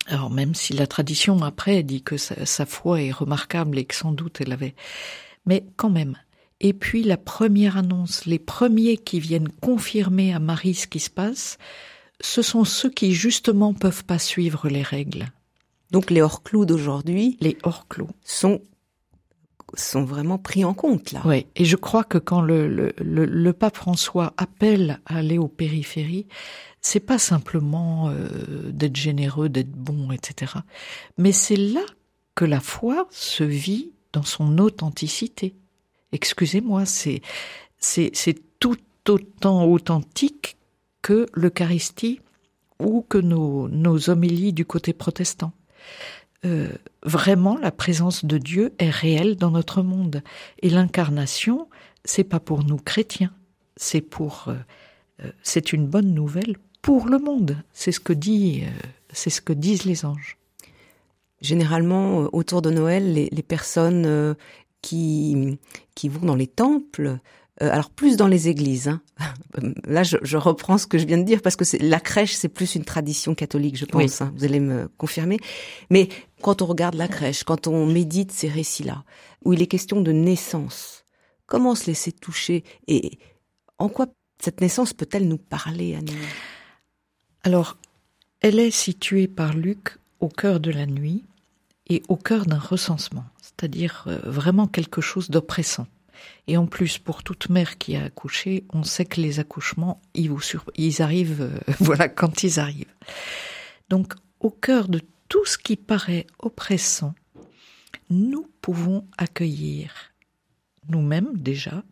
Alors 0.09 0.31
même 0.31 0.55
si 0.55 0.73
la 0.73 0.87
tradition 0.87 1.41
après 1.43 1.83
dit 1.83 2.01
que 2.01 2.17
sa, 2.17 2.45
sa, 2.45 2.65
foi 2.65 3.01
est 3.01 3.11
remarquable 3.11 3.77
et 3.77 3.85
que 3.85 3.95
sans 3.95 4.11
doute 4.11 4.41
elle 4.41 4.51
avait, 4.51 4.75
mais 5.45 5.65
quand 5.77 5.91
même. 5.91 6.17
Et 6.59 6.73
puis 6.73 7.03
la 7.03 7.15
première 7.17 7.77
annonce, 7.77 8.25
les 8.25 8.39
premiers 8.39 8.97
qui 8.97 9.19
viennent 9.19 9.49
confirmer 9.61 10.33
à 10.33 10.39
Marie 10.39 10.73
ce 10.73 10.87
qui 10.87 10.99
se 10.99 11.11
passe, 11.11 11.57
ce 12.21 12.41
sont 12.41 12.65
ceux 12.65 12.89
qui 12.89 13.13
justement 13.13 13.73
peuvent 13.73 14.03
pas 14.03 14.19
suivre 14.19 14.67
les 14.67 14.81
règles. 14.81 15.27
Donc 15.91 16.09
les 16.09 16.21
hors-clous 16.21 16.65
d'aujourd'hui, 16.65 17.37
les 17.39 17.57
hors-clous 17.63 18.09
sont 18.23 18.61
sont 19.75 20.03
vraiment 20.03 20.39
pris 20.39 20.65
en 20.65 20.73
compte 20.73 21.11
là. 21.11 21.21
Oui, 21.25 21.45
et 21.55 21.63
je 21.63 21.75
crois 21.75 22.03
que 22.03 22.17
quand 22.17 22.41
le, 22.41 22.67
le, 22.67 22.91
le, 22.97 23.25
le 23.25 23.53
pape 23.53 23.75
François 23.75 24.33
appelle 24.37 24.99
à 25.05 25.17
aller 25.17 25.37
aux 25.37 25.47
périphéries, 25.47 26.25
c'est 26.81 26.99
pas 26.99 27.19
simplement 27.19 28.09
euh, 28.09 28.71
d'être 28.71 28.95
généreux, 28.95 29.49
d'être 29.49 29.71
bon, 29.71 30.11
etc. 30.11 30.53
Mais 31.17 31.31
c'est 31.31 31.57
là 31.57 31.83
que 32.35 32.45
la 32.45 32.59
foi 32.59 33.07
se 33.11 33.43
vit 33.43 33.91
dans 34.13 34.23
son 34.23 34.57
authenticité. 34.59 35.55
Excusez-moi, 36.11 36.83
c'est 36.85 37.21
tout 38.59 38.77
autant 39.07 39.65
authentique 39.65 40.57
que 41.01 41.27
l'Eucharistie 41.33 42.21
ou 42.79 43.01
que 43.01 43.17
nos, 43.17 44.09
homélies 44.09 44.53
du 44.53 44.65
côté 44.65 44.93
protestant. 44.93 45.51
Euh, 46.45 46.69
vraiment, 47.03 47.57
la 47.57 47.71
présence 47.71 48.23
de 48.23 48.37
Dieu 48.37 48.73
est 48.79 48.89
réelle 48.89 49.35
dans 49.35 49.51
notre 49.51 49.81
monde. 49.81 50.23
Et 50.61 50.69
l'incarnation, 50.69 51.67
c'est 52.05 52.23
pas 52.23 52.39
pour 52.39 52.63
nous 52.63 52.77
chrétiens, 52.77 53.33
c'est 53.75 54.01
pour, 54.01 54.45
euh, 54.47 55.31
c'est 55.43 55.73
une 55.73 55.85
bonne 55.85 56.13
nouvelle 56.13 56.55
pour 56.81 57.07
le 57.07 57.17
monde. 57.17 57.63
C'est 57.73 57.91
ce 57.91 57.99
que 57.99 58.13
dit, 58.13 58.63
euh, 58.63 58.87
c'est 59.11 59.29
ce 59.29 59.41
que 59.41 59.53
disent 59.53 59.85
les 59.85 60.05
anges. 60.05 60.37
Généralement, 61.41 62.23
euh, 62.23 62.29
autour 62.33 62.61
de 62.61 62.69
Noël, 62.69 63.13
les, 63.13 63.29
les 63.31 63.43
personnes 63.43 64.05
euh, 64.05 64.33
qui 64.81 65.57
qui 65.95 66.09
vont 66.09 66.25
dans 66.25 66.35
les 66.35 66.47
temples 66.47 67.19
alors 67.61 67.89
plus 67.89 68.15
dans 68.15 68.27
les 68.27 68.47
églises. 68.47 68.87
Hein. 68.87 69.01
Là, 69.85 70.03
je, 70.03 70.17
je, 70.21 70.37
reprends 70.37 70.77
ce 70.77 70.87
que 70.87 70.97
je 70.97 71.05
viens 71.05 71.17
de 71.17 71.23
dire 71.23 71.41
parce 71.41 71.55
que 71.55 71.65
la 71.83 71.99
crèche, 71.99 72.33
c'est 72.33 72.49
plus 72.49 72.75
une 72.75 72.85
tradition 72.85 73.35
catholique, 73.35 73.75
je 73.77 73.85
pense. 73.85 74.01
Oui. 74.01 74.09
Hein, 74.21 74.31
vous 74.35 74.45
allez 74.45 74.61
me 74.61 74.87
confirmer. 74.97 75.39
Mais 75.89 76.07
quand 76.41 76.61
on 76.61 76.65
regarde 76.65 76.95
la 76.95 77.07
crèche, 77.07 77.43
quand 77.43 77.67
on 77.67 77.85
médite 77.85 78.31
ces 78.31 78.47
récits-là, 78.47 79.03
où 79.43 79.53
il 79.53 79.61
est 79.61 79.67
question 79.67 80.01
de 80.01 80.11
naissance, 80.11 81.05
comment 81.47 81.75
se 81.75 81.87
laisser 81.87 82.11
toucher 82.11 82.63
et 82.87 83.19
en 83.77 83.89
quoi 83.89 84.07
cette 84.41 84.61
naissance 84.61 84.93
peut-elle 84.93 85.27
nous 85.27 85.37
parler 85.37 85.95
à 85.95 86.01
nous 86.01 86.13
Alors, 87.43 87.77
elle 88.41 88.59
est 88.59 88.71
située 88.71 89.27
par 89.27 89.53
Luc 89.53 89.97
au 90.19 90.27
cœur 90.27 90.59
de 90.59 90.71
la 90.71 90.85
nuit 90.85 91.23
et 91.87 92.03
au 92.07 92.15
cœur 92.15 92.45
d'un 92.45 92.59
recensement, 92.59 93.25
c'est-à-dire 93.41 94.03
euh, 94.07 94.19
vraiment 94.23 94.67
quelque 94.67 95.01
chose 95.01 95.29
d'oppressant. 95.29 95.87
Et 96.47 96.57
en 96.57 96.65
plus, 96.65 96.97
pour 96.97 97.23
toute 97.23 97.49
mère 97.49 97.77
qui 97.77 97.95
a 97.95 98.03
accouché, 98.03 98.65
on 98.73 98.83
sait 98.83 99.05
que 99.05 99.21
les 99.21 99.39
accouchements, 99.39 100.01
ils, 100.13 101.01
arrivent, 101.01 101.41
euh, 101.41 101.71
voilà, 101.79 102.09
quand 102.09 102.43
ils 102.43 102.59
arrivent. 102.59 102.93
Donc, 103.89 104.13
au 104.39 104.49
cœur 104.49 104.87
de 104.87 105.01
tout 105.29 105.45
ce 105.45 105.57
qui 105.57 105.75
paraît 105.75 106.27
oppressant, 106.39 107.13
nous 108.09 108.49
pouvons 108.61 109.07
accueillir 109.17 110.11
nous-mêmes 110.89 111.37
déjà, 111.37 111.83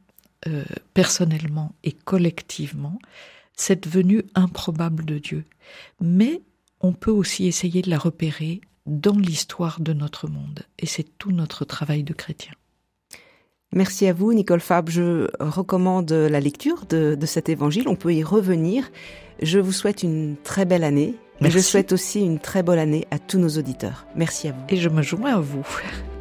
euh, 0.47 0.63
personnellement 0.93 1.75
et 1.83 1.91
collectivement, 1.91 2.99
cette 3.57 3.87
venue 3.87 4.23
improbable 4.35 5.03
de 5.03 5.17
Dieu. 5.17 5.43
Mais 5.99 6.41
on 6.79 6.93
peut 6.93 7.11
aussi 7.11 7.47
essayer 7.47 7.81
de 7.81 7.89
la 7.89 7.97
repérer 7.97 8.61
dans 8.85 9.17
l'histoire 9.17 9.81
de 9.81 9.93
notre 9.93 10.27
monde. 10.27 10.61
Et 10.79 10.85
c'est 10.85 11.17
tout 11.17 11.31
notre 11.31 11.65
travail 11.65 12.03
de 12.03 12.13
chrétien. 12.13 12.53
Merci 13.73 14.07
à 14.07 14.13
vous, 14.13 14.31
Nicole 14.31 14.61
Fab. 14.61 14.89
Je 14.89 15.27
recommande 15.39 16.11
la 16.11 16.39
lecture 16.39 16.85
de, 16.85 17.15
de, 17.19 17.25
cet 17.25 17.49
évangile. 17.49 17.89
On 17.89 17.97
peut 17.97 18.13
y 18.13 18.23
revenir. 18.23 18.89
Je 19.41 19.59
vous 19.59 19.73
souhaite 19.73 20.03
une 20.03 20.37
très 20.41 20.65
belle 20.65 20.85
année. 20.85 21.15
Merci. 21.41 21.57
Et 21.57 21.59
je 21.59 21.65
souhaite 21.65 21.91
aussi 21.91 22.21
une 22.21 22.39
très 22.39 22.63
bonne 22.63 22.79
année 22.79 23.05
à 23.11 23.19
tous 23.19 23.39
nos 23.39 23.49
auditeurs. 23.49 24.07
Merci 24.15 24.47
à 24.47 24.53
vous. 24.53 24.63
Et 24.69 24.77
je 24.77 24.89
me 24.89 25.01
joins 25.01 25.35
à 25.35 25.39
vous. 25.39 25.67